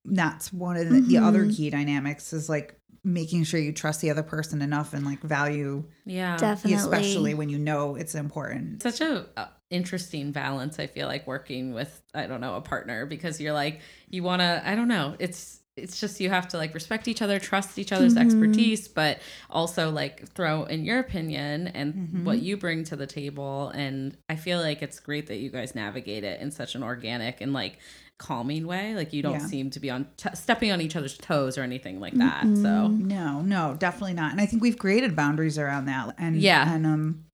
[0.04, 1.52] that's one of the, the other mm-hmm.
[1.52, 5.84] key dynamics is like making sure you trust the other person enough and like value,
[6.04, 6.36] Yeah.
[6.36, 6.74] Definitely.
[6.74, 8.82] especially when you know it's important.
[8.82, 13.06] such a, a interesting balance i feel like working with i don't know a partner
[13.06, 16.56] because you're like you want to i don't know it's it's just you have to
[16.56, 18.26] like respect each other trust each other's mm-hmm.
[18.26, 22.24] expertise but also like throw in your opinion and mm-hmm.
[22.24, 25.76] what you bring to the table and i feel like it's great that you guys
[25.76, 27.78] navigate it in such an organic and like
[28.20, 29.46] calming way like you don't Yeah.
[29.46, 32.88] seem to be on t- stepping on each other's toes or anything like that so
[32.88, 34.30] No, no, definitely not.
[34.32, 36.14] And I think we've created boundaries around that.
[36.18, 36.72] And Yeah.
[36.72, 37.24] and um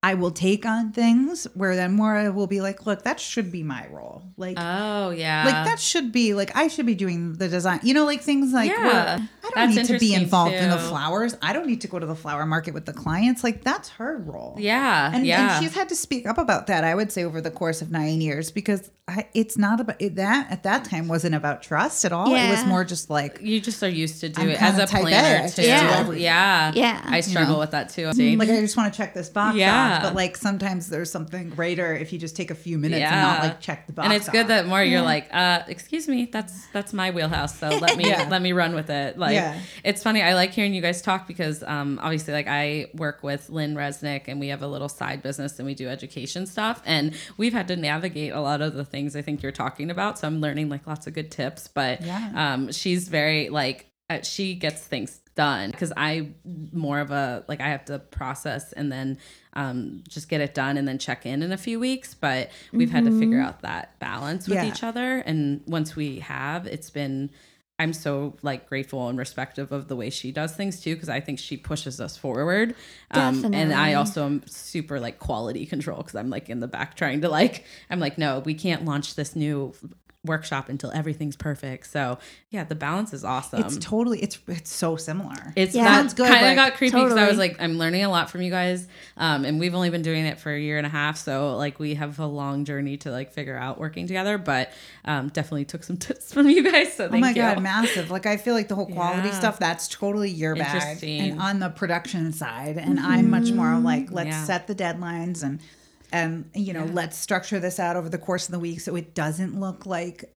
[0.00, 3.64] I will take on things where then Moira will be like, look, that should be
[3.64, 4.22] my role.
[4.36, 7.80] Like oh yeah like that should be like I should be doing the design.
[7.82, 8.84] You know, like things like Yeah.
[8.84, 11.36] where I don't That's need to be interesting, involved in the flowers.
[11.42, 13.42] I don't need to go to the flower market with the clients.
[13.42, 14.54] Like that's her role.
[14.58, 17.40] yeah And, yeah and she's had to speak up about that, I would say, over
[17.40, 21.08] the course of nine years, because I, it's not about it, that at that time
[21.08, 22.32] wasn't about trust at all.
[22.32, 24.86] It was more just like, you just are used to do I'm it as a
[24.86, 25.62] type planner just too.
[25.62, 26.10] Yeah.
[26.12, 27.02] yeah, Yeah.
[27.04, 27.60] I struggle know?
[27.60, 28.06] with that too.
[28.06, 29.87] like I just want to check this box Yeah.
[29.90, 30.02] Off.
[30.02, 33.42] But like sometimes there's something greater if you just take a few minutes and not
[33.42, 34.04] like check the box.
[34.06, 37.58] and it's good that Moira you're like, uh, excuse me, that's that's my wheelhouse.
[37.58, 38.26] So let me Yeah.
[38.30, 39.18] let me run with it.
[39.18, 39.58] Like Yeah.
[39.84, 40.22] it's funny.
[40.22, 44.22] I like hearing you guys talk because um, obviously like I work with Lynn Resnick
[44.28, 47.68] and we have a little side business and we do education stuff and we've had
[47.68, 50.18] to navigate a lot of the things I think you're talking about.
[50.18, 51.68] So I'm learning like lots of good tips.
[51.68, 52.30] But Yeah.
[52.34, 53.87] um, she's very like
[54.22, 56.30] she gets things done because I
[56.72, 59.18] more of a like I have to process and then
[59.52, 62.14] um, just get it done and then check in in a few weeks.
[62.14, 64.66] But we've had to figure out that balance with Yeah.
[64.66, 67.30] each other, and once we have, it's been.
[67.80, 71.20] I'm so like grateful and respective of the way she does things too, because I
[71.20, 72.74] think she pushes us forward.
[73.12, 76.96] Um, and I also am super like quality control because I'm like in the back
[76.96, 79.74] trying to like I'm like no, we can't launch this new
[80.28, 81.86] workshop until everything's perfect.
[81.90, 82.18] So
[82.50, 83.60] yeah, the balance is awesome.
[83.60, 85.52] It's totally it's it's so similar.
[85.56, 85.84] It's Yeah.
[85.84, 88.08] that Sounds good, kind of like, got creepy because I was like, I'm learning a
[88.08, 90.86] lot from you guys, um, and we've only been doing it for a year and
[90.86, 94.38] a half, so like we have a long journey to like figure out working together.
[94.38, 94.72] But
[95.04, 96.94] um, definitely took some tips from you guys.
[96.94, 97.34] So Oh my you.
[97.36, 98.10] god, massive!
[98.10, 99.38] Like I feel like the whole quality Yeah.
[99.38, 104.10] stuff that's totally your bag, and on the production side, and I'm much more like
[104.12, 104.44] let's Yeah.
[104.44, 105.60] set the deadlines and
[106.12, 109.14] and you know let's structure this out over the course of the week so it
[109.14, 110.32] doesn't look like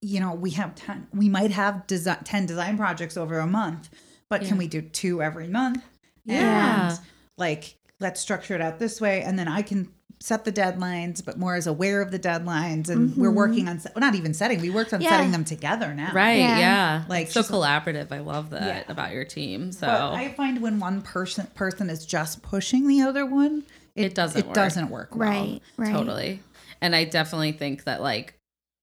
[0.00, 3.88] you know we have ten we might have desi- ten design projects over a month,
[4.28, 5.82] but can we do two every month?
[6.24, 6.90] Yeah.
[6.90, 7.00] and
[7.36, 9.88] like let's structure it out this way, and then I can
[10.20, 13.36] set the deadlines, but more as aware of the deadlines, and we're mm-hmm.
[13.36, 14.60] working on well, not even setting.
[14.60, 15.10] We worked on Yeah.
[15.10, 16.38] setting them together now, Right?
[16.38, 16.58] Yeah.
[16.58, 16.98] Yeah.
[17.00, 18.10] Like Like, so she's- collaborative.
[18.12, 18.92] I love that Yeah.
[18.92, 19.72] about your team.
[19.72, 23.64] So But I find when one person person is just pushing the other one,
[23.96, 24.54] It doesn't It work.
[24.54, 25.14] doesn't work.
[25.14, 25.28] well.
[25.28, 25.62] Right.
[25.76, 25.92] Right.
[25.92, 26.40] Totally.
[26.80, 28.34] And I definitely think that like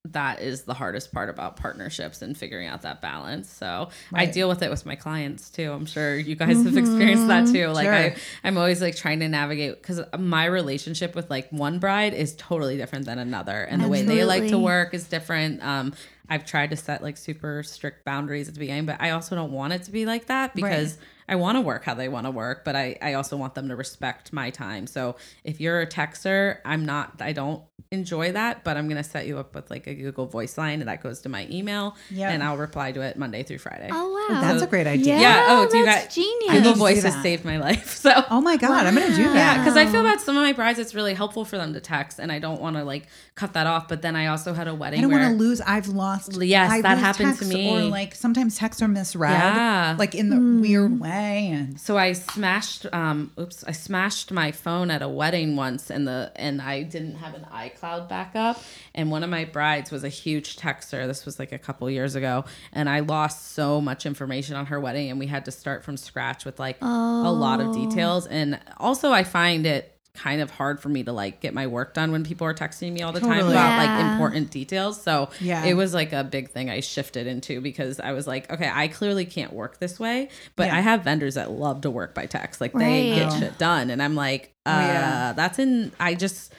[0.06, 3.48] that is the hardest part about partnerships and figuring out that balance.
[3.48, 5.72] So I deal with it with my clients too.
[5.72, 7.68] I'm sure you guys have experienced that too.
[7.68, 7.94] Like Sure.
[7.94, 12.36] I, I'm always like trying to navigate because my relationship with like one bride is
[12.38, 15.64] totally different than another, and the way they like to work is different.
[15.64, 15.94] Um,
[16.28, 19.52] I've tried to set like super strict boundaries at the beginning, but I also don't
[19.52, 20.98] want it to be like that because
[21.32, 23.70] I want to work how they want to work, but I, I also want them
[23.70, 24.86] to respect my time.
[24.86, 25.16] So
[25.46, 29.28] if you're a texter, I'm not, I don't enjoy that, but I'm going to set
[29.28, 32.30] you up with like a Google voice line and that goes to my email Yeah.
[32.32, 33.90] and I'll reply to it Monday through Friday.
[33.92, 34.42] Oh wow.
[34.42, 35.16] That's a great idea.
[35.16, 35.22] Yeah.
[35.22, 35.46] Yeah.
[35.50, 36.54] Oh, do you that's got- genius.
[36.54, 37.98] Google Voice has saved my life.
[38.02, 39.34] So Oh my god, I'm gonna do Wow.
[39.34, 39.58] that.
[39.60, 42.18] because I feel about some of my brides, it's really helpful for them to text,
[42.18, 43.06] and I don't want to like
[43.36, 43.88] cut that off.
[43.88, 45.62] But then I also had a wedding I don't where want to lose.
[45.62, 46.42] I've lost.
[46.42, 47.70] Yes, I that lose happened to me.
[47.70, 49.96] Or like sometimes texts are misread, Yeah.
[50.00, 50.62] like in the hmm.
[50.62, 51.21] weird way.
[51.22, 56.08] And So I smashed um oops, I smashed my phone at a wedding once and
[56.08, 58.62] the and I didn't have an iCloud backup.
[58.96, 61.08] And one of my brides was a huge texter.
[61.08, 62.46] This was like a couple years ago.
[62.74, 65.98] And I lost so much information on her wedding and we had to start from
[65.98, 68.28] scratch with like a lot of details.
[68.28, 71.94] And also I find it kind of hard for me to like get my work
[71.94, 73.54] done when people are texting me all the time Totally.
[73.54, 75.02] about like important details.
[75.02, 75.64] So Yeah.
[75.64, 78.90] it was like a big thing I shifted into because I was like, okay, I
[78.90, 80.76] clearly can't work this way, but Yeah.
[80.78, 82.60] I have vendors that love to work by text.
[82.60, 83.40] Like they get Oh.
[83.40, 83.90] shit done.
[83.90, 85.34] And I'm like, uh, yeah.
[85.34, 86.54] that's in, I just,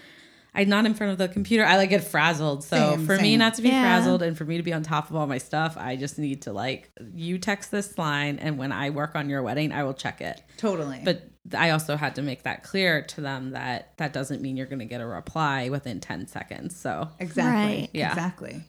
[0.54, 1.64] I'm not in front of the computer.
[1.64, 2.62] I like get frazzled.
[2.64, 3.82] So Same, for me not to be Yeah.
[3.82, 6.42] frazzled and for me to be on top of all my stuff, I just need
[6.42, 8.38] to like, you text this line.
[8.38, 10.42] And when I work on your wedding, I will check it.
[10.58, 11.00] totally.
[11.04, 11.22] But
[11.56, 14.78] I also had to make that clear to them that that doesn't mean you're going
[14.78, 16.76] to get a reply within 10 seconds.
[16.76, 17.80] So exactly.
[17.80, 17.88] Right.
[17.92, 18.10] Yeah.
[18.10, 18.62] Exactly.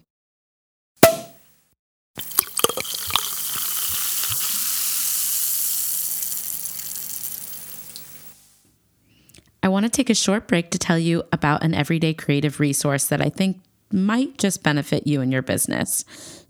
[9.63, 13.07] I want to take a short break to tell you about an everyday creative resource
[13.07, 13.61] that I think
[13.93, 16.03] might just benefit you and your business.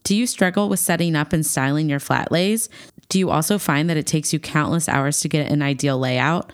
[0.04, 2.70] Do you struggle with setting up and styling your flat lays?
[3.10, 6.52] Do you also find that it takes you countless hours to get an ideal layout?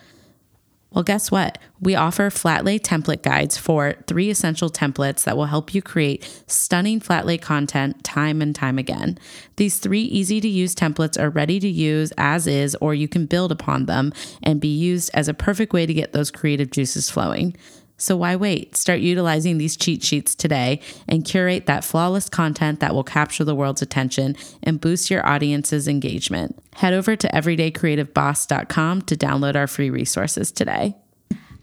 [0.92, 1.60] Well, guess what?
[1.80, 6.44] We offer flat lay template guides for three essential templates that will help you create
[6.48, 9.20] stunning flat lay content time and time again.
[9.58, 13.28] These three easy to use templates are ready to use as is, or you can
[13.28, 17.10] build upon them and be used as a perfect way to get those creative juices
[17.10, 17.56] flowing.
[18.00, 18.76] So why wait?
[18.76, 23.54] Start utilizing these cheat sheets today and curate that flawless content that will capture the
[23.54, 26.58] world's attention and boost your audience's engagement.
[26.74, 30.96] Head over to everydaycreativeboss.com to download our free resources today.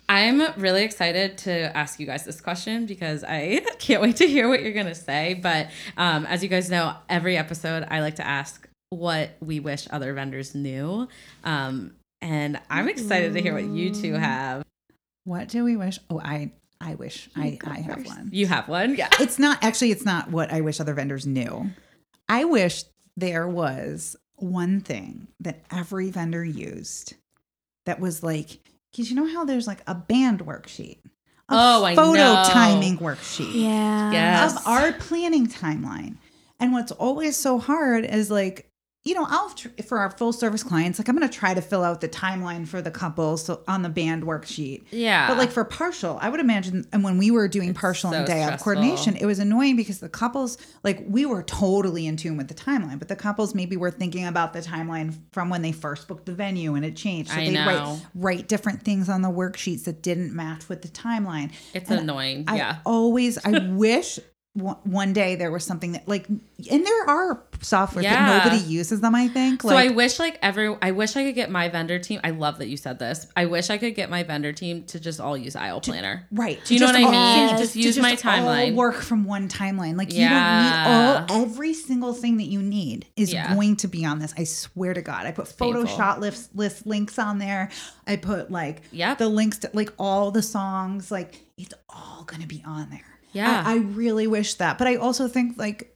[0.09, 4.49] I'm really excited to ask you guys this question because I can't wait to hear
[4.49, 5.35] what you're going to say.
[5.35, 9.89] But um, as you guys know, every episode I like to ask what we wish
[9.91, 11.09] other vendors knew.
[11.43, 14.63] Um, and I'm excited to hear what you two have.
[15.27, 15.99] What do we wish?
[16.09, 18.07] Oh, I I wish I I have first.
[18.07, 18.31] one.
[18.33, 18.95] You have one?
[18.95, 19.09] Yeah.
[19.21, 21.71] It's not actually it's not what I wish other vendors knew.
[22.29, 22.85] I wish
[23.17, 27.15] there was one thing that every vendor used
[27.87, 28.61] that was like
[28.95, 30.99] cuz you know how there's like a band worksheet.
[31.49, 33.53] A Oh, I photo timing worksheet.
[33.55, 34.13] Yeah.
[34.13, 34.57] Yes.
[34.57, 36.17] of our planning timeline.
[36.61, 38.71] And what's always so hard is like,
[39.07, 39.49] you know, I'll
[39.87, 42.67] for our full service clients, like I'm going to try to fill out the timeline
[42.67, 44.83] for the couple so on the band worksheet.
[44.91, 45.29] Yeah.
[45.29, 48.27] But like for partial, I would imagine, and when we were doing partial so and
[48.27, 52.37] day of coordination, it was annoying because the couples, like we were totally in tune
[52.37, 55.73] with the timeline, but the couples maybe were thinking about the timeline from when they
[55.73, 57.31] first booked the venue and it changed.
[57.31, 57.65] So I they know.
[57.65, 61.53] write write different things on the worksheets that didn't match with the timeline.
[61.73, 62.45] it's And annoying.
[62.49, 62.79] I yeah.
[62.85, 64.19] always, I wish
[64.57, 68.27] one day there was something that like, and there are software Yeah.
[68.27, 69.15] that nobody uses them.
[69.15, 69.63] I think.
[69.63, 72.21] So I wish like every I wish I could get my vendor team.
[72.25, 73.27] I love that you said this.
[73.37, 76.27] I wish I could get my vendor team to just all use Aisle Planner.
[76.33, 76.59] Right.
[76.65, 77.59] Do you know Just what I mean?
[77.59, 78.75] Just to use my all timeline.
[78.75, 79.97] work from one timeline.
[79.99, 80.23] Like Yeah.
[80.25, 83.55] you don't need all every single thing that you need is Yeah.
[83.55, 84.33] going to be on this.
[84.39, 85.27] I swear to God.
[85.27, 85.47] I put.
[85.47, 87.71] Photoshop list, list links on there.
[88.07, 91.11] I put like yeah the links to like all the songs.
[91.11, 93.01] Like it's all gonna be on there.
[93.37, 93.63] Yeah.
[93.65, 94.79] I, I really wish that.
[94.79, 95.93] But I also think like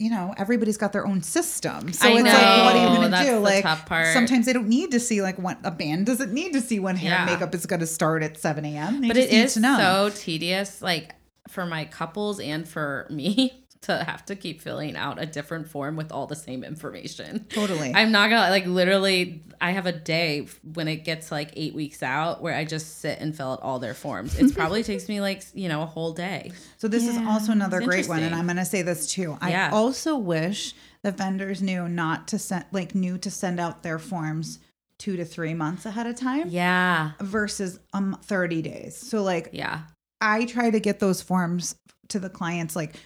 [0.00, 1.92] you know, everybody's got their own system.
[1.92, 3.38] So I it's like, what are you going to do?
[3.40, 4.06] Like, tough part.
[4.12, 6.94] sometimes they don't need to see like what a band doesn't need to see when
[6.94, 7.22] hair Yeah.
[7.22, 9.00] and makeup is going to start at 7 a.m.
[9.00, 9.76] They but it is know.
[9.76, 11.16] so tedious, like
[11.48, 15.96] for my couples and for me to have to keep filling out a different form
[15.96, 17.46] with all the same information.
[17.50, 17.92] Totally.
[17.94, 19.42] I'm not gonna like literally.
[19.60, 23.18] I have a day when it gets like eight weeks out where I just sit
[23.20, 24.38] and fill out all their forms.
[24.38, 26.52] It probably takes me like you know a whole day.
[26.76, 28.34] So this is also another It's great one, and.
[28.34, 29.36] I'm going to say this too.
[29.40, 29.70] I Yeah.
[29.72, 34.58] also wish the vendors knew not to send, like, knew to send out their forms
[34.98, 38.96] two to three months ahead of time Yeah, versus um 30 days.
[38.96, 39.82] So like, yeah,
[40.20, 41.76] I try to get those forms
[42.08, 42.96] to the clients like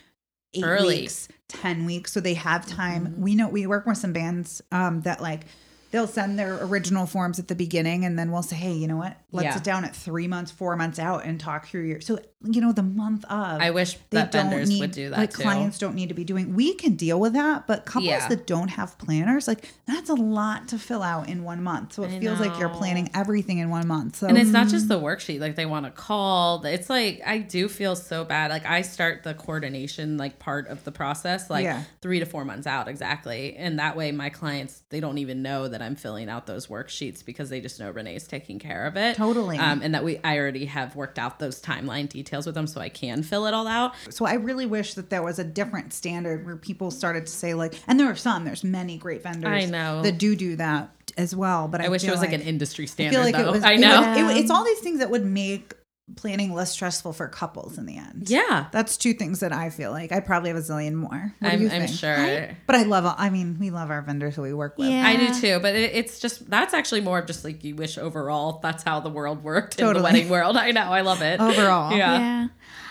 [0.54, 1.00] eight Early.
[1.02, 3.06] weeks, ten weeks, so they have time.
[3.08, 3.22] Mm-hmm.
[3.22, 5.42] We know we work with some bands um that like.
[5.90, 8.96] They'll send their original forms at the beginning, and then we'll say, "Hey, you know
[8.96, 9.14] what?
[9.30, 9.54] Let's Yeah.
[9.56, 12.72] sit down at three months, four months out, and talk through your." So, you know,
[12.72, 15.42] the month of, I wish that vendors need would do that like too.
[15.42, 18.28] clients don't need to be doing we can deal with that but couples Yeah.
[18.28, 22.02] that don't have planners like that's a lot to fill out in one month so
[22.02, 24.88] it I feels like you're planning everything in one month so And it's not just
[24.88, 25.40] the worksheet.
[25.40, 26.64] Like they want to call.
[26.64, 28.50] It's like I do feel so bad.
[28.50, 31.82] Like I start the coordination like part of the process like Yeah.
[32.00, 33.54] three to four months out exactly.
[33.56, 37.24] And that way my clients they don't even know that I'm filling out those worksheets
[37.24, 39.16] because they just know Renee's taking care of it.
[39.16, 39.58] Totally.
[39.58, 42.80] Um, and that we I already have worked out those timeline details with them so
[42.80, 43.92] I can fill it all out.
[44.10, 47.54] so i really wish that there was a different standard where people started to say
[47.54, 50.02] like and there are some there's many great vendors I know.
[50.02, 52.84] that do do that as well but i, I, wish it was like, an industry
[52.84, 53.48] I standard feel like though.
[53.48, 54.00] it was I it know.
[54.00, 55.74] would- it it's all these things that would make
[56.16, 58.66] planning less stressful for couples in the end yeah.
[58.72, 61.54] that's two things that i feel like i probably have a zillion more what do
[61.54, 62.56] I'm, you I'm think sure.
[62.66, 65.06] but i love i mean we love our vendors who we work with Yeah.
[65.06, 67.98] I do too, but it, it's just that's actually more of just like you wish
[67.98, 70.56] overall that's how the world worked in the wedding world.
[70.56, 71.40] I know, I love it.
[71.40, 71.92] Overall.
[71.92, 72.18] yeah.
[72.18, 72.48] Yeah.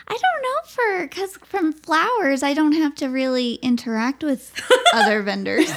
[0.07, 4.53] I don't know for because from flowers I don't have to really interact with
[4.93, 5.70] other vendors.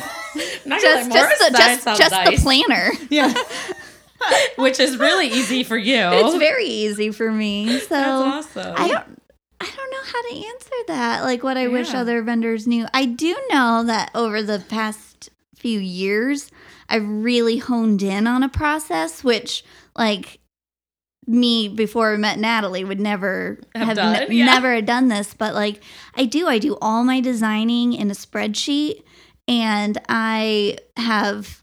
[0.64, 2.90] Not just like, just the just, just nice, the planner.
[3.10, 3.32] yeah
[4.56, 6.00] which is really easy for you.
[6.00, 7.78] It's very easy for me.
[7.78, 8.74] So that's awesome.
[8.76, 9.22] I don't
[9.60, 11.22] I don't know how to answer that.
[11.22, 12.86] Like what I wish other vendors knew.
[12.92, 16.50] I do know that over the past few years,
[16.88, 19.64] I've really honed in on a process which
[19.96, 20.40] like
[21.26, 24.44] me before I met Natalie would never Have have, done, ne- yeah.
[24.44, 25.82] never have done this, but like
[26.14, 26.46] I do.
[26.46, 29.02] I do all my designing in a spreadsheet
[29.48, 31.62] and I have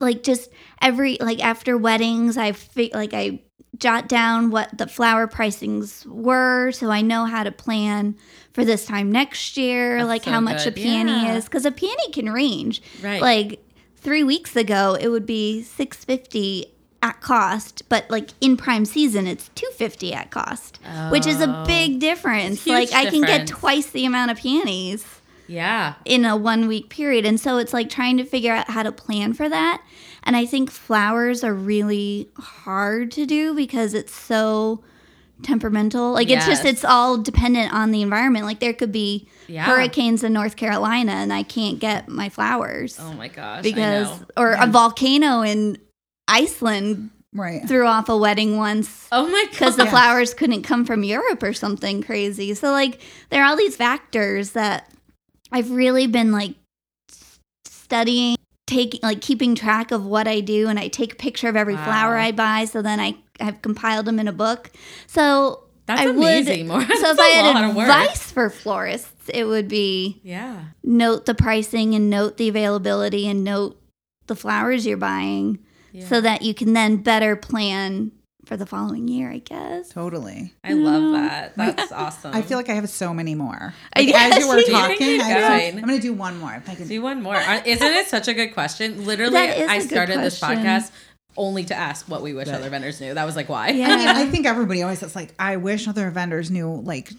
[0.00, 0.50] like just
[0.82, 3.40] every like after weddings I fi- like I
[3.78, 8.16] jot down what the flower pricings were so I know how to plan
[8.52, 10.72] for this time next year, That's like so how much good.
[10.74, 11.36] a peony Yeah.
[11.36, 12.82] is cuz a peony can range.
[13.02, 13.20] Right.
[13.20, 13.60] Like
[13.96, 16.66] 3 weeks ago it would be 650
[17.02, 20.78] at cost, but like in prime season it's 250 at cost,
[21.10, 21.64] which is a Oh.
[21.66, 22.66] big difference.
[22.66, 25.04] Like I can get twice the amount of peonies
[25.46, 25.94] Yeah.
[26.04, 27.24] in a one week period.
[27.26, 29.82] And so it's like trying to figure out how to plan for that.
[30.22, 34.82] And I think flowers are really hard to do because it's so
[35.42, 36.12] temperamental.
[36.12, 38.46] Like it's just, it's all dependent on the environment.
[38.46, 39.64] Like there could be Yeah.
[39.64, 43.58] hurricanes in North Carolina and I can't get my flowers Oh my gosh.
[43.58, 44.26] I because, know.
[44.38, 45.78] or a volcano in
[46.28, 47.66] Iceland Right.
[47.66, 49.84] threw off a wedding once Oh my because god.
[49.86, 52.54] the flowers couldn't come from Europe or something crazy.
[52.54, 54.88] So like there are all these factors that
[55.54, 56.54] I've really been like
[57.64, 58.36] studying,
[58.66, 61.76] taking like keeping track of what I do, and I take a picture of every
[61.76, 62.64] flower I buy.
[62.64, 64.70] So then I have compiled them in a book.
[65.06, 66.86] So That's I amazing, would.
[66.86, 66.86] Moira.
[66.96, 70.64] So if That's I had advice for florists, it would be Yeah.
[70.82, 73.80] note the pricing and note the availability and note
[74.26, 75.60] the flowers you're buying,
[75.92, 76.08] Yeah.
[76.08, 78.10] so that you can then better plan
[78.44, 79.30] for the following year.
[79.30, 79.88] I guess.
[79.90, 80.52] Totally.
[80.62, 81.54] I love that.
[81.56, 82.34] That's awesome.
[82.34, 83.74] I feel like I have so many more.
[83.94, 86.38] I Like, guess as you were you talking, I feel, I'm going to do one
[86.38, 86.52] more.
[86.54, 87.36] If I can do one more.
[87.66, 89.04] Isn't it such a good question?
[89.06, 90.90] Literally, That is I a good started this podcast
[91.36, 93.12] only to ask what we wish other vendors knew.
[93.14, 93.70] That was like why.
[93.70, 93.88] Yeah.
[93.88, 97.10] I mean, I think everybody always says like, I wish other vendors knew like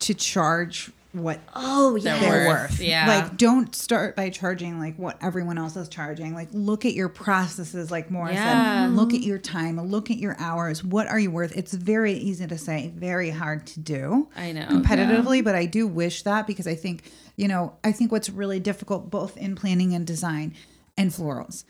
[0.00, 0.90] to charge
[1.22, 2.20] what Oh Their yeah.
[2.20, 2.80] they're worth, worth.
[2.80, 3.06] yeah.
[3.06, 6.34] Like, don't start by charging like what everyone else is charging.
[6.34, 7.90] Like, look at your processes.
[7.90, 8.86] Like Moira Yeah.
[8.86, 9.80] said, look at your time.
[9.80, 10.82] Look at your hours.
[10.84, 11.56] What are you worth?
[11.56, 14.66] It's very easy to say, very hard to do I know.
[14.66, 15.42] competitively.
[15.44, 17.04] But I do wish that because I think
[17.36, 20.54] you know, I think what's really difficult both in planning and design
[20.96, 21.62] and florals.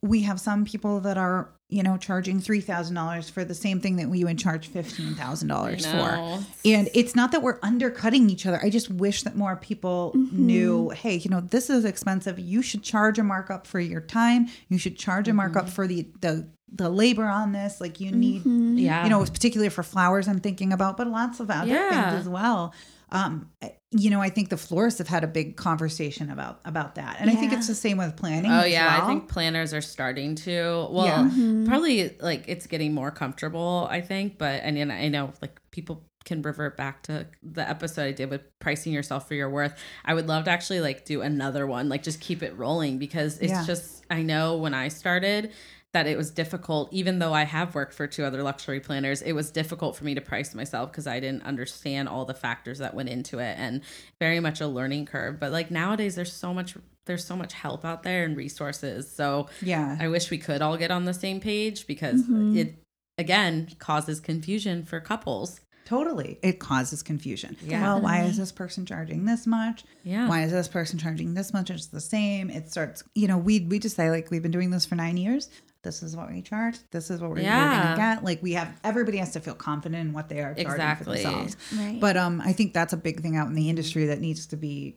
[0.00, 3.78] We have some people that are, you know, charging three thousand dollars for the same
[3.80, 6.40] thing that we would charge fifteen thousand dollars for.
[6.64, 8.58] And it's not that we're undercutting each other.
[8.62, 10.46] I just wish that more people mm-hmm.
[10.46, 12.38] knew, hey, you know, this is expensive.
[12.38, 14.48] You should charge a markup for your time.
[14.68, 15.36] You should charge a mm-hmm.
[15.36, 17.80] markup for the the the labor on this.
[17.80, 18.78] Like you need, mm-hmm.
[18.78, 19.04] Yeah.
[19.04, 22.10] you know, particularly for flowers I'm thinking about, but lots of other Yeah.
[22.10, 22.72] things as well.
[23.10, 23.50] Um,
[23.90, 27.30] you know, I think the florists have had a big conversation about about that, and
[27.30, 28.50] I think it's the same with planning.
[28.50, 30.86] Oh as yeah, I think planners are starting to.
[30.90, 31.18] Well, Yeah.
[31.24, 31.66] Mm-hmm.
[31.66, 33.88] probably like it's getting more comfortable.
[33.90, 38.02] I think, but and then I know like people can revert back to the episode
[38.02, 39.74] I did with pricing yourself for your worth.
[40.04, 43.38] I would love to actually like do another one, like just keep it rolling because
[43.38, 43.64] it's Yeah.
[43.64, 45.52] just I know when I started
[45.94, 49.32] that it was difficult even though I have worked for two other luxury planners it
[49.32, 52.94] was difficult for me to price myself because I didn't understand all the factors that
[52.94, 53.80] went into it and
[54.20, 56.76] very much a learning curve but like nowadays there's so much
[57.06, 60.76] there's so much help out there and resources so yeah, I wish we could all
[60.76, 62.56] get on the same page because Mm-hmm.
[62.58, 62.74] it
[63.16, 65.60] again causes confusion for couples.
[65.86, 66.38] totally.
[66.42, 67.56] It causes confusion.
[67.64, 67.80] Yeah.
[67.82, 69.84] Well, why is this person charging this much?
[70.04, 70.28] Yeah.
[70.28, 71.70] Why is this person charging this much?
[71.70, 72.50] It's the same.
[72.50, 75.16] It starts, you know, we we just say like we've been doing this for nine
[75.16, 75.48] years.
[75.88, 76.76] This is what we charge.
[76.90, 78.22] This is what we're, we're gonna get.
[78.22, 81.16] Like we have everybody has to feel confident in what they are charging Exactly.
[81.16, 81.56] for themselves.
[81.74, 81.98] Right.
[81.98, 84.56] But um, I think that's a big thing out in the industry that needs to
[84.58, 84.96] be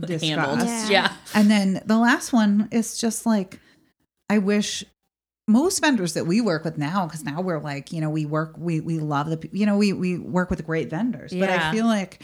[0.00, 0.24] discussed.
[0.24, 0.60] Handled.
[0.60, 0.88] Yeah.
[0.88, 1.12] Yeah.
[1.34, 3.60] And then the last one is just like,
[4.30, 4.82] I wish
[5.46, 8.54] most vendors that we work with now, because now we're like, you know, we work,
[8.56, 11.34] we we love the, you know, we we work with great vendors.
[11.34, 12.22] But I feel like,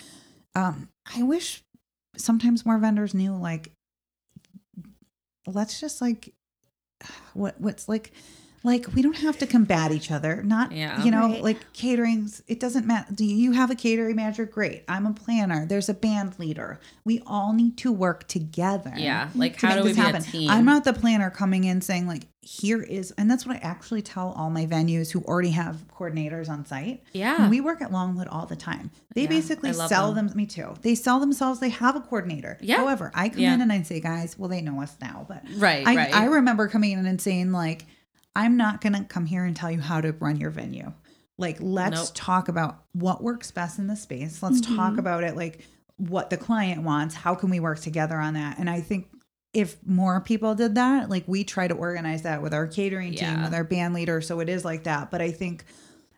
[0.55, 1.63] um, I wish
[2.17, 3.73] sometimes more vendors knew like,
[5.47, 6.33] let's just like,
[7.35, 8.13] what what's like.
[8.63, 10.43] Like we don't have to combat each other.
[10.43, 11.03] Not Yeah.
[11.03, 11.43] you know, Right.
[11.43, 12.43] like caterings.
[12.47, 13.11] It doesn't matter.
[13.15, 14.45] Do you have a catering manager?
[14.45, 14.85] Great.
[14.87, 15.65] I'm a planner.
[15.67, 16.79] There's a band leader.
[17.05, 19.29] We all need to work together Yeah.
[19.35, 20.21] Like to how do make we this be happen.
[20.21, 20.51] a team?
[20.51, 24.03] I'm not the planner coming in saying like here is and that's what I actually
[24.03, 27.03] tell all my venues who already have coordinators on site.
[27.13, 27.41] Yeah.
[27.43, 28.91] And we work at Longwood all the time.
[29.15, 30.29] They Yeah, basically sell them.
[30.29, 30.37] them.
[30.37, 30.75] me too.
[30.83, 32.59] They sell themselves, they have a coordinator.
[32.61, 32.77] Yeah.
[32.79, 33.55] However, I come Yeah.
[33.55, 36.15] in and I say, guys, well they know us now, but Right, I, right.
[36.15, 37.87] I remember coming in and saying like
[38.35, 40.93] I'm not going to come here and tell you how to run your venue.
[41.39, 42.11] Like, let's Nope.
[42.15, 44.43] talk about what works best in the space.
[44.43, 44.99] Let's talk mm-hmm.
[44.99, 45.67] about it like
[45.97, 47.15] what the client wants.
[47.15, 48.59] How can we work together on that?
[48.59, 49.09] And I think
[49.53, 53.43] if more people did that, like we try to organize that with our catering team,
[53.43, 55.11] with our band leader, so it is like that.
[55.11, 55.65] But I think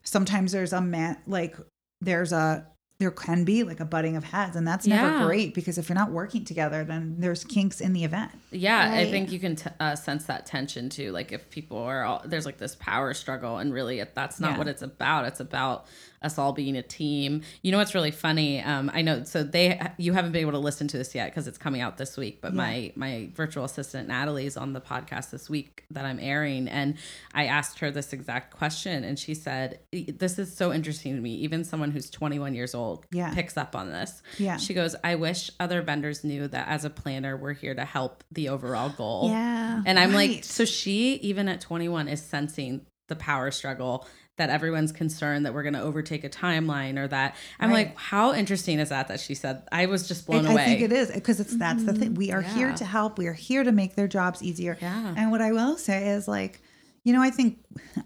[0.02, 1.56] sometimes there's a man like
[2.00, 2.66] there's a
[3.02, 5.02] there can be like a butting of heads, and that's Yeah.
[5.10, 8.30] never great because if you're not working together, then there's kinks in the event.
[8.52, 11.10] Yeah, I think you can t- uh, sense that tension too.
[11.10, 14.52] Like if people are all there's like this power struggle, and really it, that's not
[14.52, 14.58] Yeah.
[14.58, 15.24] what it's about.
[15.24, 15.86] It's about
[16.24, 17.42] us all being a team.
[17.62, 18.60] You know what's really funny?
[18.62, 21.46] Um, I know so they you haven't been able to listen to this yet because
[21.48, 22.40] it's coming out this week.
[22.40, 26.68] But my my virtual assistant Natalie is on the podcast this week that I'm airing,
[26.68, 26.96] and
[27.34, 31.34] I asked her this exact question, and she said, "This is so interesting to me.
[31.36, 33.32] Even someone who's 21 years old Yeah.
[33.34, 34.56] picks up on this." Yeah.
[34.56, 38.24] She goes, "I wish other vendors knew that as a planner, we're here to help
[38.30, 39.82] the overall goal." Yeah.
[39.84, 44.06] And I'm like, so she, even at 21, is sensing the power struggle
[44.38, 47.36] that everyone's concerned that we're going to overtake a timeline or that.
[47.60, 47.88] I'm Right.
[47.88, 49.62] like, how interesting is that that she said?
[49.70, 50.62] I was just blown I, away.
[50.62, 52.10] I think it is because it's that's the thing.
[52.10, 52.18] Mm-hmm.
[52.18, 53.18] We are here to help.
[53.18, 54.78] We are here to make their jobs easier.
[54.80, 55.14] Yeah.
[55.16, 56.62] And what I will say is like,
[57.04, 57.58] you know, I think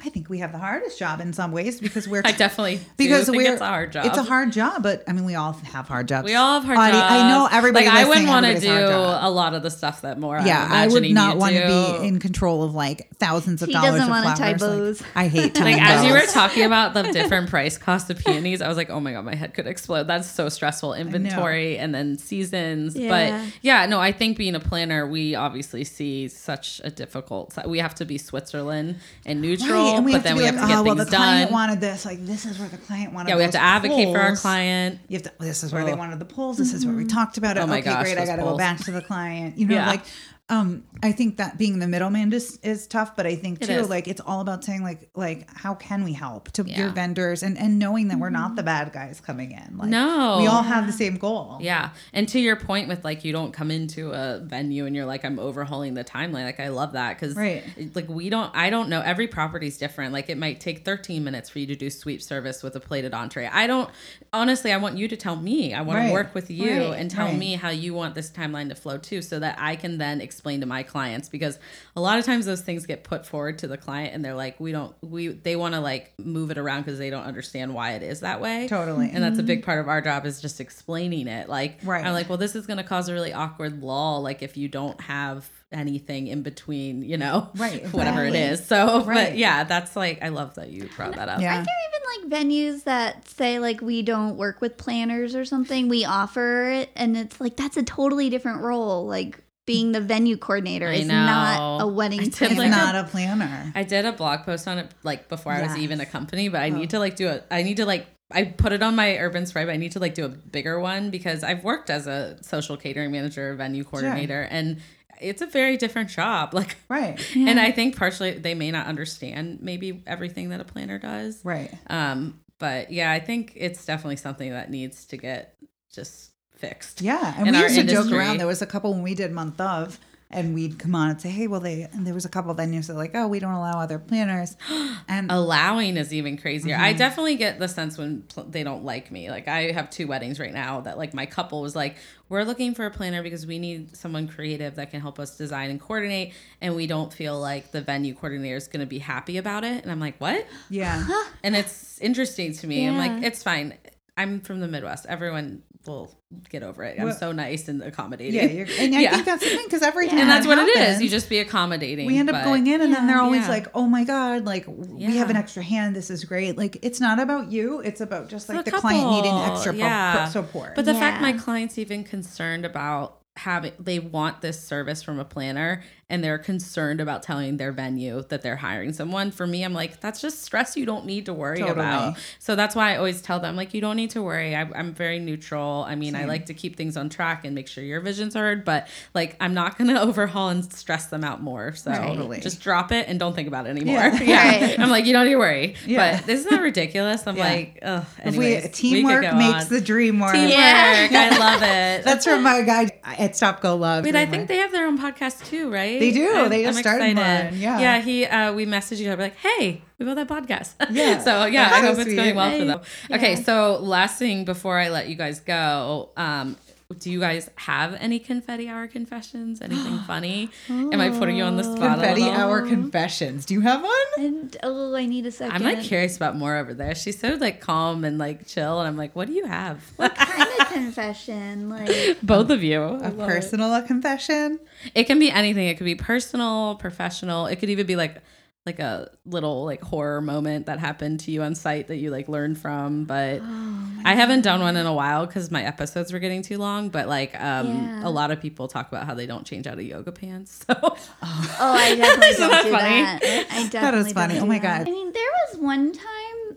[0.03, 3.27] I think we have the hardest job in some ways because we're I definitely because
[3.27, 4.07] do think we're it's a hard job.
[4.07, 6.25] It's a hard job, but I mean, we all have hard jobs.
[6.25, 7.13] We all have hard Audi- jobs.
[7.13, 7.85] I know everybody.
[7.87, 10.41] Like I wouldn't want to do a lot of the stuff that more.
[10.41, 13.75] Yeah, I'm I would not want to be in control of like thousands of He
[13.75, 13.93] dollars.
[13.93, 15.03] doesn't of wanna tie flowers.
[15.03, 15.11] Like.
[15.15, 18.63] I hate tying like as you were talking about the different price cost of peonies,
[18.63, 20.05] I was like, oh my god, my head could explode.
[20.07, 20.95] That's so stressful.
[20.95, 22.97] Inventory and then seasons.
[22.97, 23.11] Yeah.
[23.11, 27.59] But yeah, no, I think being a planner, we obviously see such a difficult.
[27.67, 28.86] We have to be Switzerland
[29.25, 31.15] and neutral, Right, and but then we like, have to get oh, well, the done.
[31.15, 32.05] client wanted this.
[32.05, 33.31] Like, this is where the client wanted.
[33.31, 35.01] yeah, we have to advocate for our client.
[35.09, 35.33] You have to.
[35.41, 36.59] This is where they wanted the polls.
[36.59, 37.17] This is where we mm-hmm.
[37.17, 37.61] talked about it.
[37.61, 38.19] Oh my okay, gosh, great.
[38.19, 39.59] I got to go back to the client.
[39.59, 39.87] You know, Yeah.
[39.89, 40.03] like,
[40.49, 43.73] um, I think that being the middleman is is tough, but I think It too,
[43.73, 43.89] is.
[43.91, 46.79] like, it's all about saying like, like, how can we help to Yeah.
[46.79, 49.77] your vendors and and knowing that we're not the bad guys coming in.
[49.77, 50.39] Like, No.
[50.39, 51.59] we all have the same goal.
[51.61, 51.91] Yeah.
[52.13, 55.25] And to your point with like you don't come into a venue and you're like
[55.25, 56.45] I'm overhauling the timeline.
[56.45, 57.65] Like I love that cuz Right.
[57.97, 60.13] like we don't I don't know every property's different.
[60.13, 63.15] Like it might take 13 minutes for you to do sweep service with a plated
[63.15, 63.51] entree.
[63.53, 63.91] I don't
[64.33, 65.75] honestly I want you to tell me.
[65.75, 66.07] I want Right.
[66.07, 67.01] to work with you Right.
[67.01, 67.37] and tell Right.
[67.37, 70.61] me how you want this timeline to flow too so that I can then explain
[70.61, 71.59] to my clients because
[71.97, 74.61] a lot of times those things get put forward to the client and they're like
[74.61, 77.93] we don't we they want to like move it around because they don't understand why
[77.93, 78.69] it is that way.
[78.69, 79.11] Totally.
[79.11, 79.47] And that's a mm-hmm.
[79.47, 81.49] big part of our job is just explaining it.
[81.49, 82.05] Like Right.
[82.05, 84.21] I'm like, well, this is going to cause a really awkward lull.
[84.21, 88.67] Like if you don't have anything in between, you know, Right, whatever it exactly.
[88.67, 89.31] So, Right.
[89.31, 91.41] but yeah, that's like, I love that you brought that up.
[91.41, 91.61] Yeah.
[91.61, 95.89] Are there even like venues that say like we don't work with planners or something?
[95.89, 99.07] We offer it, and it's like that's a totally different role.
[99.07, 101.25] Like being the venue coordinator I is know.
[101.27, 102.53] not a wedding I planner.
[102.53, 103.73] It's like not a planner.
[103.75, 106.63] I did a blog post on it like before I was even a company, but
[106.63, 106.77] I Oh.
[106.77, 109.45] need to like do a, I need to like, I put it on my urban
[109.47, 112.39] spread, but I need to like do a bigger one because I've worked as a
[112.43, 114.81] social catering manager, venue coordinator, and
[115.21, 116.51] it's a very different job.
[116.55, 117.19] Like, Right.
[117.35, 121.41] and I think partially they may not understand maybe everything that a planner does.
[121.45, 121.73] Right.
[121.89, 125.57] Um, but yeah, I think it's definitely something that needs to get
[125.93, 126.26] just
[126.57, 127.01] fixed.
[127.01, 128.39] Yeah, and in we our used to joke around.
[128.39, 129.99] There was a couple when we did month of,
[130.29, 132.89] and we'd come on and say, "Hey, well, they." And there was a couple venues
[132.89, 134.57] that like, "Oh, we don't allow other planners,"
[135.09, 136.75] and Allowing is even crazier.
[136.75, 136.85] Mm-hmm.
[136.85, 139.31] I definitely get the sense when pl- they don't like me.
[139.31, 141.97] Like I have two weddings right now that like my couple was like,
[142.29, 145.71] "We're looking for a planner because we need someone creative that can help us design
[145.71, 149.37] and coordinate, and we don't feel like the venue coordinator is going to be happy
[149.37, 151.07] about it." And I'm like, "What?" yeah,
[151.45, 152.89] And it's interesting to me.
[152.89, 153.75] I'm like, "It's fine.
[154.17, 155.07] I'm from the Midwest.
[155.07, 156.13] Everyone will
[156.51, 156.99] get over it.
[156.99, 159.11] I'm Well- so nice and accommodating." yeah, you're, and I Yeah.
[159.15, 161.03] think that's the thing because every time and that's that what it is.
[161.03, 162.07] You just be accommodating.
[162.07, 163.49] we end up but- going in, and then they're always Yeah.
[163.49, 165.95] like, "Oh my god, like we have an extra hand.
[165.97, 169.11] This is great." Like it's not about you; it's about just like The the, client
[169.11, 170.29] needing extra yeah.
[170.29, 170.75] support.
[170.75, 175.25] But the fact my client's even concerned about having they want this service from a
[175.25, 179.75] planner and they're concerned about telling their venue that they're hiring someone for me i'm
[179.75, 181.73] like that's just stress you don't need to worry Totally.
[181.73, 184.63] about so that's why i always tell them like you don't need to worry I,
[184.75, 187.85] i'm very neutral i mean i like to keep things on track and make sure
[187.85, 191.93] your vision's heard but like i'm not gonna overhaul and stress them out more so
[191.93, 192.41] Totally.
[192.41, 194.23] just drop it and don't think about it anymore Yeah.
[194.23, 194.81] yeah, Right.
[194.81, 196.21] i'm like you don't need to worry Yeah.
[196.23, 197.45] but isn't that ridiculous i'm Yeah.
[197.45, 199.73] like ugh if we anyways, we teamwork go makes on.
[199.73, 200.33] the dream work.
[200.33, 200.53] Teamwork.
[200.53, 201.29] Yeah.
[201.33, 202.05] I love it.
[202.05, 202.89] That's from my guy
[203.27, 204.05] at Stop Go Love.
[204.05, 204.31] Wait, I Dreamwork.
[204.31, 206.01] think they have their own podcast too, right?
[206.01, 206.27] They do.
[206.35, 207.51] I'm- They just I'm started excited.
[207.53, 207.61] one.
[207.61, 207.79] Yeah.
[207.81, 208.01] Yeah.
[208.01, 208.25] He.
[208.25, 211.19] Uh, we messaged each other like, "Hey, we both have podcasts." Yeah.
[211.19, 212.81] so yeah, That's I so hope it's going well for them.
[213.13, 213.37] Okay.
[213.37, 216.57] So last thing before I let you guys go, um,
[217.01, 219.61] do you guys have any confetti hour confessions?
[219.61, 220.51] Anything funny?
[220.69, 221.99] Am I putting you on the spot?
[221.99, 222.37] confetti little?
[222.39, 223.45] hour confessions.
[223.45, 223.93] Do you have one?
[224.19, 225.57] And oh, I need a second.
[225.57, 226.95] I'm like curious about Moira over there.
[226.95, 229.83] She's so like calm and like chill, and I'm like, what do you have?
[229.97, 231.69] What kind of confession?
[231.69, 232.81] Like Both of you.
[232.83, 233.27] A love it.
[233.27, 234.61] personal confession.
[234.95, 235.67] It can be anything.
[235.67, 237.47] It could be personal, professional.
[237.47, 238.23] It could even be like
[238.67, 242.29] like a little like horror moment that happened to you on site that you like
[242.29, 243.05] learned from.
[243.05, 243.41] But
[244.05, 246.89] I haven't done one in a while because my episodes were getting too long.
[246.91, 248.09] But like um Yeah.
[248.09, 250.65] a lot of people talk about how they don't change out of yoga pants.
[250.67, 250.97] So Oh,
[251.61, 253.01] I definitely Isn't don't that do funny?
[253.03, 253.47] that.
[253.53, 254.35] I definitely funny.
[254.35, 254.79] don't Oh do my that.
[254.85, 254.89] God.
[254.89, 256.57] I mean, there was one time,